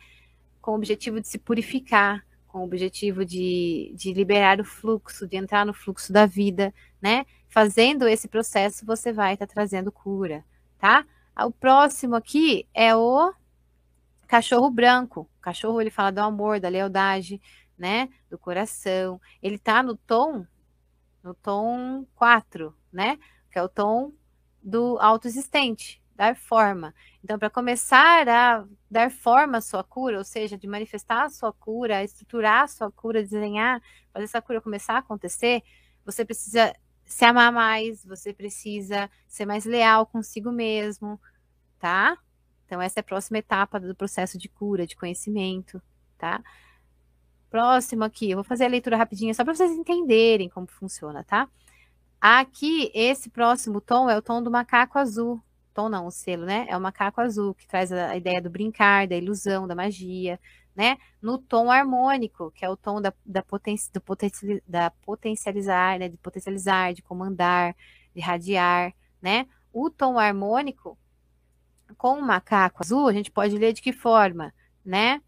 Com 0.61 0.71
o 0.71 0.75
objetivo 0.75 1.19
de 1.19 1.27
se 1.27 1.39
purificar, 1.39 2.23
com 2.55 2.61
o 2.61 2.63
objetivo 2.63 3.25
de, 3.25 3.91
de 3.97 4.13
liberar 4.13 4.61
o 4.61 4.63
fluxo, 4.63 5.27
de 5.27 5.35
entrar 5.35 5.65
no 5.65 5.73
fluxo 5.73 6.13
da 6.13 6.25
vida, 6.25 6.73
né? 7.01 7.25
Fazendo 7.49 8.07
esse 8.07 8.29
processo, 8.29 8.85
você 8.85 9.11
vai 9.11 9.33
estar 9.33 9.45
tá 9.45 9.53
trazendo 9.53 9.91
cura, 9.91 10.41
tá? 10.79 11.05
O 11.37 11.51
próximo 11.51 12.15
aqui 12.15 12.65
é 12.73 12.95
o 12.95 13.33
cachorro 14.25 14.69
branco. 14.69 15.29
O 15.37 15.41
cachorro 15.41 15.81
ele 15.81 15.89
fala 15.89 16.13
do 16.13 16.19
amor, 16.19 16.61
da 16.61 16.69
lealdade, 16.69 17.41
né? 17.77 18.07
Do 18.29 18.37
coração. 18.37 19.19
Ele 19.43 19.59
tá 19.59 19.83
no 19.83 19.97
tom, 19.97 20.45
no 21.21 21.33
tom 21.33 22.07
4, 22.15 22.73
né? 22.89 23.19
Que 23.51 23.59
é 23.59 23.63
o 23.63 23.67
tom 23.67 24.13
do 24.63 24.97
autoexistente, 25.01 26.01
dar 26.15 26.36
forma. 26.36 26.93
Então, 27.23 27.38
para 27.38 27.49
começar 27.49 28.28
a 28.28 28.65
dar 28.89 29.12
forma 29.12 29.58
à 29.58 29.62
sua 29.62 29.84
cura, 29.84 30.17
ou 30.17 30.23
seja, 30.23 30.58
de 30.58 30.67
manifestar 30.67 31.25
a 31.25 31.30
sua 31.30 31.51
cura, 31.51 32.04
estruturar 32.04 32.63
a 32.63 32.67
sua 32.67 32.91
cura, 32.91 33.21
desenhar, 33.21 33.82
fazer 34.13 34.25
essa 34.25 34.41
cura 34.41 34.62
começar 34.62 34.95
a 34.95 34.99
acontecer, 34.99 35.62
você 36.06 36.23
precisa 36.23 36.73
se 37.06 37.25
amar 37.25 37.51
mais, 37.51 38.04
você 38.06 38.34
precisa 38.34 39.10
ser 39.28 39.45
mais 39.45 39.65
leal 39.65 40.06
consigo 40.06 40.51
mesmo, 40.51 41.19
tá? 41.80 42.17
Então, 42.65 42.82
essa 42.82 42.99
é 42.99 43.01
a 43.01 43.04
próxima 43.04 43.38
etapa 43.38 43.80
do 43.80 43.93
processo 43.93 44.38
de 44.38 44.49
cura, 44.49 44.88
de 44.88 44.95
conhecimento, 44.95 45.82
tá? 46.17 46.41
Próximo 47.49 48.04
aqui, 48.04 48.32
eu 48.32 48.38
vou 48.38 48.43
fazer 48.43 48.65
a 48.65 48.69
leitura 48.69 48.97
rapidinha 48.97 49.34
só 49.34 49.43
para 49.43 49.54
vocês 49.54 49.71
entenderem 49.71 50.49
como 50.49 50.67
funciona, 50.67 51.23
tá? 51.23 51.47
Aqui, 52.19 52.91
esse 52.93 53.30
próximo 53.30 53.80
tom 53.80 54.10
é 54.10 54.17
o 54.17 54.21
tom 54.21 54.41
do 54.41 54.49
macaco 54.49 54.97
azul. 54.97 55.39
Tom 55.75 55.89
não, 55.89 56.07
o 56.07 56.11
selo, 56.11 56.45
né? 56.45 56.65
É 56.69 56.77
o 56.77 56.81
macaco 56.81 57.19
azul, 57.19 57.53
que 57.53 57.67
traz 57.67 57.91
a 57.91 58.15
ideia 58.15 58.41
do 58.41 58.49
brincar, 58.49 59.07
da 59.07 59.15
ilusão, 59.15 59.67
da 59.67 59.75
magia, 59.75 60.39
né? 60.73 60.97
No 61.21 61.38
tom 61.38 61.69
harmônico, 61.69 62.49
que 62.51 62.63
é 62.63 62.69
o 62.69 62.77
tom 62.77 63.01
da, 63.01 63.13
da, 63.25 63.43
poten, 63.43 63.75
do 63.93 63.99
poten, 64.01 64.31
da 64.65 64.89
potencializar, 64.89 65.99
né? 65.99 66.07
De 66.07 66.17
potencializar, 66.17 66.93
de 66.93 67.01
comandar, 67.01 67.75
de 68.15 68.21
radiar, 68.21 68.93
né? 69.21 69.47
O 69.73 69.89
tom 69.89 70.17
harmônico 70.17 70.97
com 71.97 72.19
o 72.19 72.25
macaco 72.25 72.81
azul, 72.81 73.07
a 73.09 73.13
gente 73.13 73.29
pode 73.29 73.57
ler 73.57 73.73
de 73.73 73.81
que 73.81 73.91
forma, 73.91 74.53
né? 74.83 75.21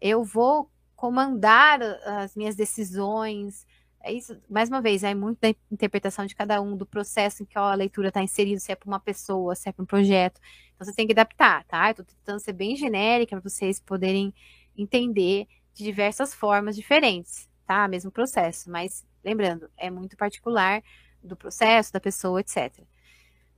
Eu 0.00 0.22
vou 0.24 0.70
comandar 0.94 1.80
as 1.82 2.36
minhas 2.36 2.54
decisões. 2.54 3.66
É 4.00 4.12
isso, 4.12 4.40
mais 4.48 4.68
uma 4.68 4.80
vez, 4.80 5.02
é 5.02 5.14
muito 5.14 5.40
da 5.40 5.48
interpretação 5.70 6.24
de 6.24 6.34
cada 6.34 6.60
um, 6.62 6.76
do 6.76 6.86
processo 6.86 7.42
em 7.42 7.46
que 7.46 7.58
a 7.58 7.74
leitura 7.74 8.08
está 8.08 8.22
inserida, 8.22 8.60
se 8.60 8.70
é 8.70 8.76
para 8.76 8.86
uma 8.86 9.00
pessoa, 9.00 9.54
se 9.54 9.68
é 9.68 9.72
para 9.72 9.82
um 9.82 9.86
projeto. 9.86 10.40
Então 10.74 10.86
você 10.86 10.94
tem 10.94 11.06
que 11.06 11.12
adaptar, 11.12 11.64
tá? 11.64 11.88
Eu 11.88 11.90
estou 11.90 12.06
tentando 12.06 12.40
ser 12.40 12.52
bem 12.52 12.76
genérica 12.76 13.36
para 13.36 13.50
vocês 13.50 13.80
poderem 13.80 14.32
entender 14.76 15.46
de 15.74 15.84
diversas 15.84 16.32
formas 16.32 16.76
diferentes, 16.76 17.48
tá? 17.66 17.88
Mesmo 17.88 18.10
processo, 18.10 18.70
mas 18.70 19.04
lembrando, 19.24 19.68
é 19.76 19.90
muito 19.90 20.16
particular 20.16 20.82
do 21.22 21.36
processo, 21.36 21.92
da 21.92 22.00
pessoa, 22.00 22.40
etc. 22.40 22.84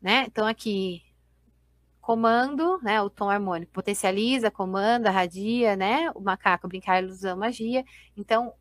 Né? 0.01 0.25
Então 0.27 0.47
aqui 0.47 1.03
comando, 2.01 2.81
né, 2.83 3.01
o 3.01 3.11
tom 3.11 3.29
harmônico, 3.31 3.71
potencializa, 3.73 4.51
comanda, 4.51 5.11
radia, 5.11 5.77
né, 5.77 6.11
o 6.15 6.21
macaco, 6.21 6.67
brincar, 6.67 7.03
ilusão, 7.03 7.37
magia. 7.37 7.85
Então, 8.17 8.53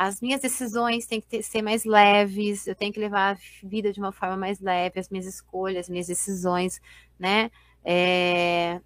as 0.00 0.20
minhas 0.20 0.40
decisões 0.40 1.06
têm 1.06 1.20
que 1.20 1.26
ter, 1.26 1.42
ser 1.42 1.60
mais 1.60 1.84
leves, 1.84 2.68
eu 2.68 2.74
tenho 2.76 2.92
que 2.92 3.00
levar 3.00 3.34
a 3.34 3.38
vida 3.66 3.92
de 3.92 3.98
uma 3.98 4.12
forma 4.12 4.36
mais 4.36 4.60
leve, 4.60 5.00
as 5.00 5.08
minhas 5.08 5.26
escolhas, 5.26 5.86
as 5.86 5.88
minhas 5.88 6.06
decisões, 6.06 6.80
né, 7.18 7.50
é, 7.84 8.80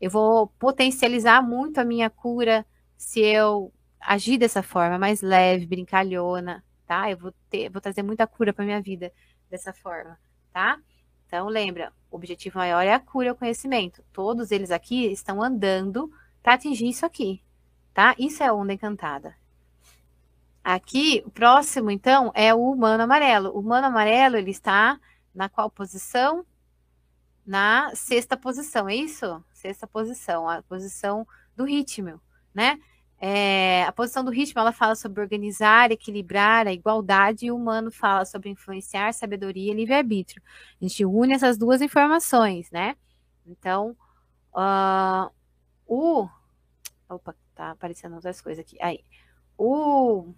eu 0.00 0.10
vou 0.10 0.46
potencializar 0.58 1.42
muito 1.42 1.76
a 1.76 1.84
minha 1.84 2.08
cura 2.08 2.64
se 2.96 3.20
eu 3.20 3.70
agir 4.00 4.38
dessa 4.38 4.62
forma, 4.62 4.98
mais 4.98 5.20
leve, 5.20 5.66
brincalhona, 5.66 6.64
tá? 6.86 7.10
Eu 7.10 7.18
vou 7.18 7.34
ter, 7.50 7.68
vou 7.68 7.80
trazer 7.80 8.02
muita 8.02 8.26
cura 8.26 8.52
para 8.52 8.64
minha 8.64 8.80
vida 8.80 9.12
dessa 9.50 9.74
forma, 9.74 10.18
tá? 10.54 10.78
Então, 11.26 11.48
lembra, 11.48 11.92
o 12.10 12.16
objetivo 12.16 12.58
maior 12.58 12.82
é 12.82 12.94
a 12.94 13.00
cura 13.00 13.28
e 13.28 13.30
o 13.30 13.34
conhecimento. 13.34 14.02
Todos 14.10 14.50
eles 14.50 14.70
aqui 14.70 15.06
estão 15.12 15.42
andando 15.42 16.10
para 16.42 16.54
atingir 16.54 16.88
isso 16.88 17.04
aqui, 17.04 17.42
tá? 17.92 18.14
Isso 18.18 18.42
é 18.42 18.50
onda 18.50 18.72
encantada. 18.72 19.34
Aqui, 20.68 21.22
o 21.24 21.30
próximo, 21.30 21.92
então, 21.92 22.32
é 22.34 22.52
o 22.52 22.60
humano 22.72 23.04
amarelo. 23.04 23.50
O 23.54 23.60
humano 23.60 23.86
amarelo, 23.86 24.36
ele 24.36 24.50
está 24.50 24.98
na 25.32 25.48
qual 25.48 25.70
posição? 25.70 26.44
Na 27.46 27.94
sexta 27.94 28.36
posição, 28.36 28.88
é 28.88 28.96
isso? 28.96 29.44
Sexta 29.52 29.86
posição, 29.86 30.48
a 30.48 30.64
posição 30.64 31.24
do 31.54 31.62
ritmo, 31.62 32.20
né? 32.52 32.80
É, 33.20 33.84
a 33.84 33.92
posição 33.92 34.24
do 34.24 34.30
ritmo 34.32 34.60
ela 34.60 34.72
fala 34.72 34.96
sobre 34.96 35.20
organizar, 35.20 35.92
equilibrar 35.92 36.66
a 36.66 36.72
igualdade, 36.72 37.46
e 37.46 37.52
o 37.52 37.56
humano 37.56 37.92
fala 37.92 38.24
sobre 38.24 38.50
influenciar, 38.50 39.14
sabedoria 39.14 39.70
e 39.70 39.76
livre-arbítrio. 39.76 40.42
A 40.82 40.84
gente 40.84 41.04
une 41.04 41.32
essas 41.32 41.56
duas 41.56 41.80
informações, 41.80 42.68
né? 42.72 42.96
Então, 43.46 43.96
uh, 44.52 45.30
o. 45.86 46.28
Opa, 47.08 47.36
tá 47.54 47.70
aparecendo 47.70 48.16
outras 48.16 48.40
coisas 48.40 48.64
aqui. 48.64 48.76
Aí. 48.82 49.04
O 49.56 50.34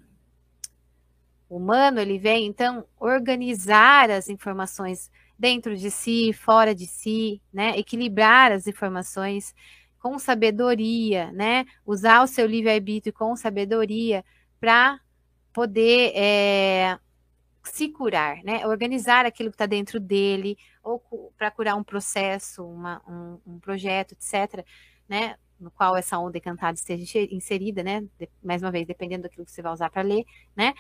humano, 1.48 2.00
ele 2.00 2.18
vem, 2.18 2.46
então, 2.46 2.84
organizar 2.98 4.10
as 4.10 4.28
informações 4.28 5.10
dentro 5.38 5.76
de 5.76 5.90
si, 5.90 6.32
fora 6.32 6.74
de 6.74 6.86
si, 6.86 7.40
né? 7.52 7.78
Equilibrar 7.78 8.52
as 8.52 8.66
informações 8.66 9.54
com 9.98 10.18
sabedoria, 10.18 11.30
né? 11.32 11.64
Usar 11.86 12.22
o 12.22 12.26
seu 12.26 12.46
livre-arbítrio 12.46 13.12
com 13.12 13.34
sabedoria 13.36 14.24
para 14.60 15.00
poder 15.52 16.12
é, 16.14 16.98
se 17.64 17.88
curar, 17.88 18.42
né? 18.42 18.66
Organizar 18.66 19.26
aquilo 19.26 19.50
que 19.50 19.54
está 19.54 19.66
dentro 19.66 20.00
dele, 20.00 20.56
ou 20.82 21.02
para 21.36 21.50
curar 21.50 21.76
um 21.76 21.84
processo, 21.84 22.64
uma, 22.64 23.02
um, 23.08 23.40
um, 23.46 23.58
projeto, 23.60 24.12
etc., 24.12 24.64
né? 25.08 25.36
No 25.58 25.70
qual 25.70 25.96
essa 25.96 26.18
onda 26.18 26.38
encantada 26.38 26.74
esteja 26.74 27.18
inserida, 27.30 27.82
né? 27.82 28.02
De, 28.18 28.28
mais 28.42 28.62
uma 28.62 28.70
vez, 28.70 28.86
dependendo 28.86 29.24
daquilo 29.24 29.44
que 29.44 29.50
você 29.50 29.62
vai 29.62 29.72
usar 29.72 29.90
para 29.90 30.02
ler, 30.02 30.24
né? 30.54 30.72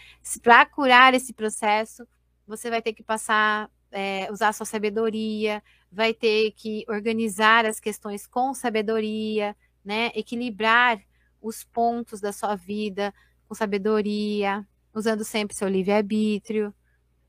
Para 0.42 0.64
curar 0.66 1.14
esse 1.14 1.32
processo, 1.32 2.06
você 2.46 2.70
vai 2.70 2.80
ter 2.80 2.92
que 2.92 3.02
passar 3.02 3.70
é, 3.90 4.28
usar 4.30 4.52
sua 4.52 4.66
sabedoria, 4.66 5.62
vai 5.90 6.12
ter 6.14 6.52
que 6.52 6.84
organizar 6.88 7.64
as 7.66 7.80
questões 7.80 8.26
com 8.26 8.54
sabedoria, 8.54 9.56
né? 9.84 10.12
Equilibrar 10.14 11.00
os 11.40 11.64
pontos 11.64 12.20
da 12.20 12.32
sua 12.32 12.54
vida 12.54 13.12
com 13.48 13.54
sabedoria, 13.54 14.66
usando 14.94 15.24
sempre 15.24 15.56
seu 15.56 15.68
livre-arbítrio, 15.68 16.74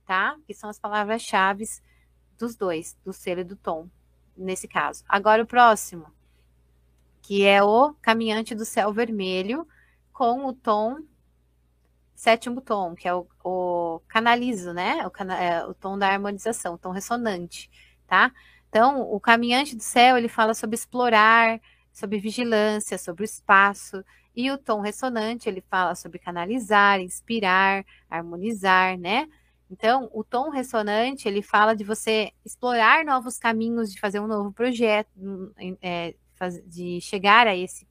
tá? 0.05 0.35
Que 0.45 0.53
são 0.53 0.69
as 0.69 0.79
palavras-chave 0.79 1.65
dos 2.37 2.55
dois, 2.55 2.97
do 3.05 3.13
selo 3.13 3.41
e 3.41 3.43
do 3.43 3.55
tom, 3.55 3.87
nesse 4.35 4.67
caso. 4.67 5.03
Agora 5.07 5.43
o 5.43 5.47
próximo, 5.47 6.07
que 7.29 7.45
é 7.45 7.61
o 7.61 7.93
caminhante 8.01 8.55
do 8.55 8.65
céu 8.65 8.91
vermelho, 8.91 9.67
com 10.11 10.47
o 10.47 10.51
tom 10.51 10.97
sétimo 12.15 12.59
tom, 12.59 12.95
que 12.95 13.07
é 13.07 13.13
o, 13.13 13.27
o 13.43 14.01
canalizo, 14.07 14.73
né? 14.73 15.05
O, 15.05 15.11
cana 15.11 15.37
é, 15.39 15.63
o 15.63 15.75
tom 15.75 15.95
da 15.95 16.07
harmonização, 16.07 16.73
o 16.73 16.77
tom 16.79 16.89
ressonante, 16.89 17.69
tá? 18.07 18.31
Então, 18.67 19.01
o 19.01 19.19
caminhante 19.19 19.75
do 19.75 19.83
céu, 19.83 20.17
ele 20.17 20.27
fala 20.27 20.55
sobre 20.55 20.73
explorar, 20.73 21.61
sobre 21.93 22.17
vigilância, 22.17 22.97
sobre 22.97 23.21
o 23.21 23.25
espaço, 23.25 24.03
e 24.35 24.49
o 24.49 24.57
tom 24.57 24.81
ressonante, 24.81 25.47
ele 25.47 25.61
fala 25.69 25.93
sobre 25.93 26.17
canalizar, 26.17 26.99
inspirar, 26.99 27.85
harmonizar, 28.09 28.97
né? 28.97 29.29
Então, 29.69 30.09
o 30.13 30.23
tom 30.23 30.49
ressonante, 30.49 31.27
ele 31.27 31.43
fala 31.43 31.75
de 31.75 31.83
você 31.83 32.31
explorar 32.43 33.05
novos 33.05 33.37
caminhos, 33.37 33.93
de 33.93 33.99
fazer 33.99 34.19
um 34.19 34.25
novo 34.25 34.51
projeto, 34.51 35.11
é, 35.79 36.15
de 36.65 37.01
chegar 37.01 37.47
a 37.47 37.55
esse 37.55 37.87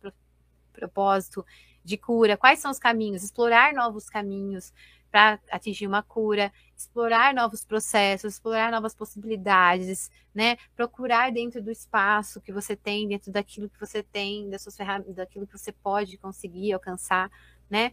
propósito 0.72 1.44
de 1.84 1.96
cura. 1.96 2.36
Quais 2.36 2.58
são 2.58 2.70
os 2.70 2.78
caminhos? 2.78 3.22
Explorar 3.22 3.72
novos 3.72 4.08
caminhos 4.08 4.72
para 5.10 5.38
atingir 5.50 5.86
uma 5.86 6.02
cura, 6.02 6.52
explorar 6.76 7.34
novos 7.34 7.64
processos, 7.64 8.34
explorar 8.34 8.70
novas 8.70 8.94
possibilidades, 8.94 10.10
né? 10.34 10.56
Procurar 10.76 11.32
dentro 11.32 11.62
do 11.62 11.70
espaço 11.70 12.40
que 12.40 12.52
você 12.52 12.76
tem, 12.76 13.08
dentro 13.08 13.32
daquilo 13.32 13.70
que 13.70 13.80
você 13.80 14.02
tem, 14.02 14.50
das 14.50 14.62
suas 14.62 14.76
ferramentas, 14.76 15.14
daquilo 15.16 15.46
que 15.46 15.56
você 15.56 15.72
pode 15.72 16.18
conseguir 16.18 16.72
alcançar, 16.72 17.30
né? 17.70 17.92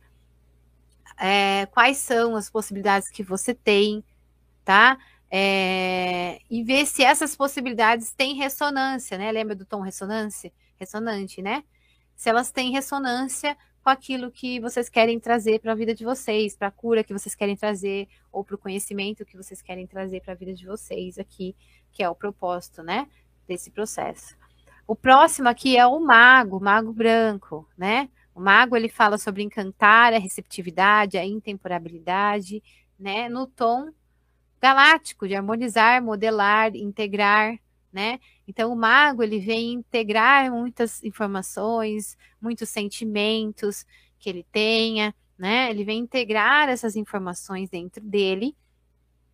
É, 1.17 1.65
quais 1.67 1.97
são 1.97 2.35
as 2.35 2.49
possibilidades 2.49 3.09
que 3.09 3.23
você 3.23 3.53
tem, 3.53 4.03
tá? 4.65 4.97
É, 5.37 6.39
e 6.49 6.63
ver 6.63 6.85
se 6.85 7.03
essas 7.03 7.35
possibilidades 7.35 8.13
têm 8.13 8.35
ressonância, 8.35 9.17
né? 9.17 9.29
Lembra 9.33 9.53
do 9.53 9.65
tom 9.65 9.81
ressonância? 9.81 10.49
Ressonante, 10.79 11.41
né? 11.41 11.65
Se 12.15 12.29
elas 12.29 12.53
têm 12.53 12.71
ressonância 12.71 13.57
com 13.83 13.89
aquilo 13.89 14.31
que 14.31 14.61
vocês 14.61 14.87
querem 14.87 15.19
trazer 15.19 15.59
para 15.59 15.73
a 15.73 15.75
vida 15.75 15.93
de 15.93 16.05
vocês, 16.05 16.55
para 16.55 16.69
a 16.69 16.71
cura 16.71 17.03
que 17.03 17.11
vocês 17.11 17.35
querem 17.35 17.57
trazer, 17.57 18.07
ou 18.31 18.45
para 18.45 18.55
o 18.55 18.57
conhecimento 18.57 19.25
que 19.25 19.35
vocês 19.35 19.61
querem 19.61 19.85
trazer 19.85 20.21
para 20.21 20.31
a 20.31 20.37
vida 20.37 20.53
de 20.53 20.65
vocês 20.65 21.19
aqui, 21.19 21.53
que 21.91 22.01
é 22.01 22.09
o 22.09 22.15
propósito, 22.15 22.81
né, 22.81 23.05
desse 23.45 23.69
processo. 23.69 24.37
O 24.87 24.95
próximo 24.95 25.49
aqui 25.49 25.75
é 25.75 25.85
o 25.85 25.99
mago, 25.99 26.59
o 26.59 26.63
mago 26.63 26.93
branco, 26.93 27.67
né? 27.77 28.07
O 28.33 28.39
mago 28.39 28.77
ele 28.77 28.87
fala 28.87 29.17
sobre 29.17 29.43
encantar, 29.43 30.13
a 30.13 30.17
receptividade, 30.17 31.17
a 31.17 31.25
intemporabilidade, 31.25 32.63
né, 32.97 33.27
no 33.27 33.45
tom 33.45 33.91
galáctico 34.61 35.27
de 35.27 35.35
harmonizar, 35.35 36.01
modelar, 36.01 36.75
integrar, 36.75 37.59
né? 37.91 38.19
Então 38.47 38.71
o 38.71 38.75
mago 38.75 39.23
ele 39.23 39.39
vem 39.39 39.73
integrar 39.73 40.51
muitas 40.51 41.03
informações, 41.03 42.17
muitos 42.41 42.69
sentimentos 42.69 43.85
que 44.19 44.29
ele 44.29 44.45
tenha, 44.51 45.15
né? 45.37 45.69
Ele 45.69 45.83
vem 45.83 45.99
integrar 45.99 46.69
essas 46.69 46.95
informações 46.95 47.69
dentro 47.69 48.03
dele, 48.03 48.55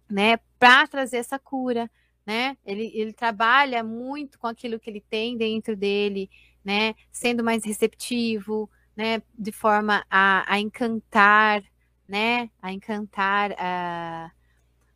né? 0.09 0.37
Para 0.59 0.87
trazer 0.87 1.17
essa 1.17 1.39
cura, 1.39 1.89
né? 2.25 2.57
Ele, 2.65 2.91
ele 2.93 3.13
trabalha 3.13 3.83
muito 3.83 4.37
com 4.37 4.47
aquilo 4.47 4.79
que 4.79 4.89
ele 4.89 5.01
tem 5.01 5.37
dentro 5.37 5.75
dele, 5.75 6.29
né? 6.63 6.93
Sendo 7.11 7.43
mais 7.43 7.65
receptivo, 7.65 8.69
né? 8.95 9.21
De 9.37 9.51
forma 9.51 10.05
a, 10.09 10.43
a 10.53 10.59
encantar, 10.59 11.63
né? 12.07 12.49
A 12.61 12.71
encantar 12.71 13.53
a 13.57 14.31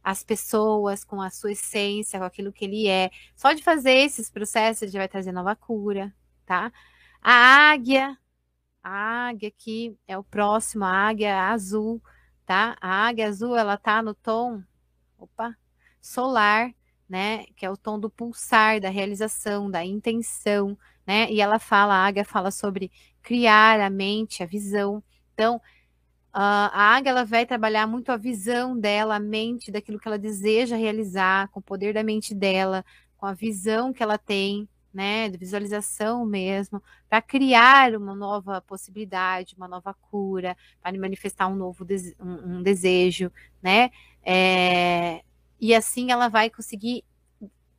as 0.06 0.24
pessoas 0.24 1.04
com 1.04 1.20
a 1.20 1.32
sua 1.32 1.54
essência, 1.54 2.20
com 2.20 2.26
aquilo 2.26 2.54
que 2.54 2.64
ele 2.66 2.88
é. 2.88 3.10
Só 3.36 3.54
de 3.54 3.64
fazer 3.64 3.92
esses 3.92 4.30
processos, 4.30 4.84
ele 4.84 5.00
vai 5.00 5.08
trazer 5.08 5.32
nova 5.32 5.56
cura, 5.56 6.14
tá? 6.46 6.72
A 7.20 7.72
águia, 7.72 8.16
a 8.84 9.30
águia 9.30 9.50
aqui 9.50 9.98
é 10.08 10.16
o 10.16 10.24
próximo, 10.24 10.86
a 10.86 10.92
águia 10.92 11.50
azul, 11.50 12.00
tá? 12.46 12.78
A 12.80 13.08
águia 13.08 13.28
azul, 13.28 13.58
ela 13.58 13.78
tá 13.78 14.04
no 14.04 14.14
tom, 14.14 14.62
opa, 15.18 15.58
solar, 16.00 16.72
né? 17.10 17.46
Que 17.56 17.66
é 17.66 17.72
o 17.72 17.78
tom 17.78 18.00
do 18.00 18.08
pulsar, 18.08 18.80
da 18.80 18.90
realização, 18.90 19.72
da 19.72 19.84
intenção, 19.84 20.78
né? 21.08 21.32
E 21.32 21.42
ela 21.42 21.58
fala, 21.58 21.96
a 21.96 22.06
águia 22.06 22.24
fala 22.24 22.52
sobre 22.52 22.92
criar 23.24 23.80
a 23.80 23.90
mente, 23.90 24.44
a 24.44 24.46
visão. 24.46 25.04
Então, 25.34 25.60
a 26.38 26.96
águia 26.98 27.12
ela 27.12 27.24
vai 27.24 27.46
trabalhar 27.46 27.88
muito 27.88 28.12
a 28.12 28.18
visão 28.18 28.78
dela, 28.78 29.16
a 29.16 29.20
mente, 29.20 29.72
daquilo 29.72 29.98
que 29.98 30.08
ela 30.08 30.20
deseja 30.20 30.76
realizar, 30.76 31.48
com 31.50 31.60
o 31.60 31.64
poder 31.64 31.94
da 31.94 32.04
mente 32.04 32.36
dela, 32.36 32.84
com 33.18 33.26
a 33.26 33.34
visão 33.34 33.94
que 33.94 34.04
ela 34.04 34.18
tem, 34.18 34.68
né, 34.94 35.30
de 35.30 35.38
visualização 35.38 36.26
mesmo, 36.26 36.84
para 37.10 37.22
criar 37.22 37.96
uma 37.96 38.14
nova 38.14 38.62
possibilidade, 38.62 39.56
uma 39.56 39.68
nova 39.68 39.94
cura, 39.94 40.58
para 40.82 40.98
manifestar 40.98 41.48
um 41.48 41.56
novo 41.56 41.86
um, 42.20 42.58
um, 42.58 42.64
desejo, 42.64 43.32
né? 43.62 43.90
É, 44.24 45.24
e 45.60 45.74
assim 45.74 46.12
ela 46.12 46.28
vai 46.28 46.50
conseguir, 46.50 47.04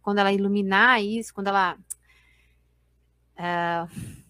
quando 0.02 0.18
ela 0.18 0.32
iluminar 0.32 1.02
isso, 1.02 1.34
quando 1.34 1.48
ela 1.48 1.76
uh, 3.38 4.25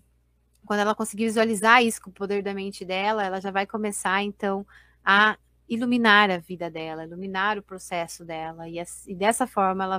quando 0.66 0.80
ela 0.80 0.94
conseguir 0.94 1.26
visualizar 1.26 1.82
isso 1.82 2.02
com 2.02 2.10
o 2.10 2.12
poder 2.12 2.42
da 2.42 2.52
mente 2.52 2.84
dela, 2.84 3.24
ela 3.24 3.40
já 3.40 3.50
vai 3.50 3.66
começar, 3.66 4.22
então, 4.22 4.66
a 5.04 5.38
iluminar 5.68 6.30
a 6.30 6.38
vida 6.38 6.70
dela, 6.70 7.04
iluminar 7.04 7.58
o 7.58 7.62
processo 7.62 8.24
dela, 8.24 8.68
e, 8.68 8.76
e 9.06 9.14
dessa 9.14 9.46
forma 9.46 9.84
ela 9.84 9.94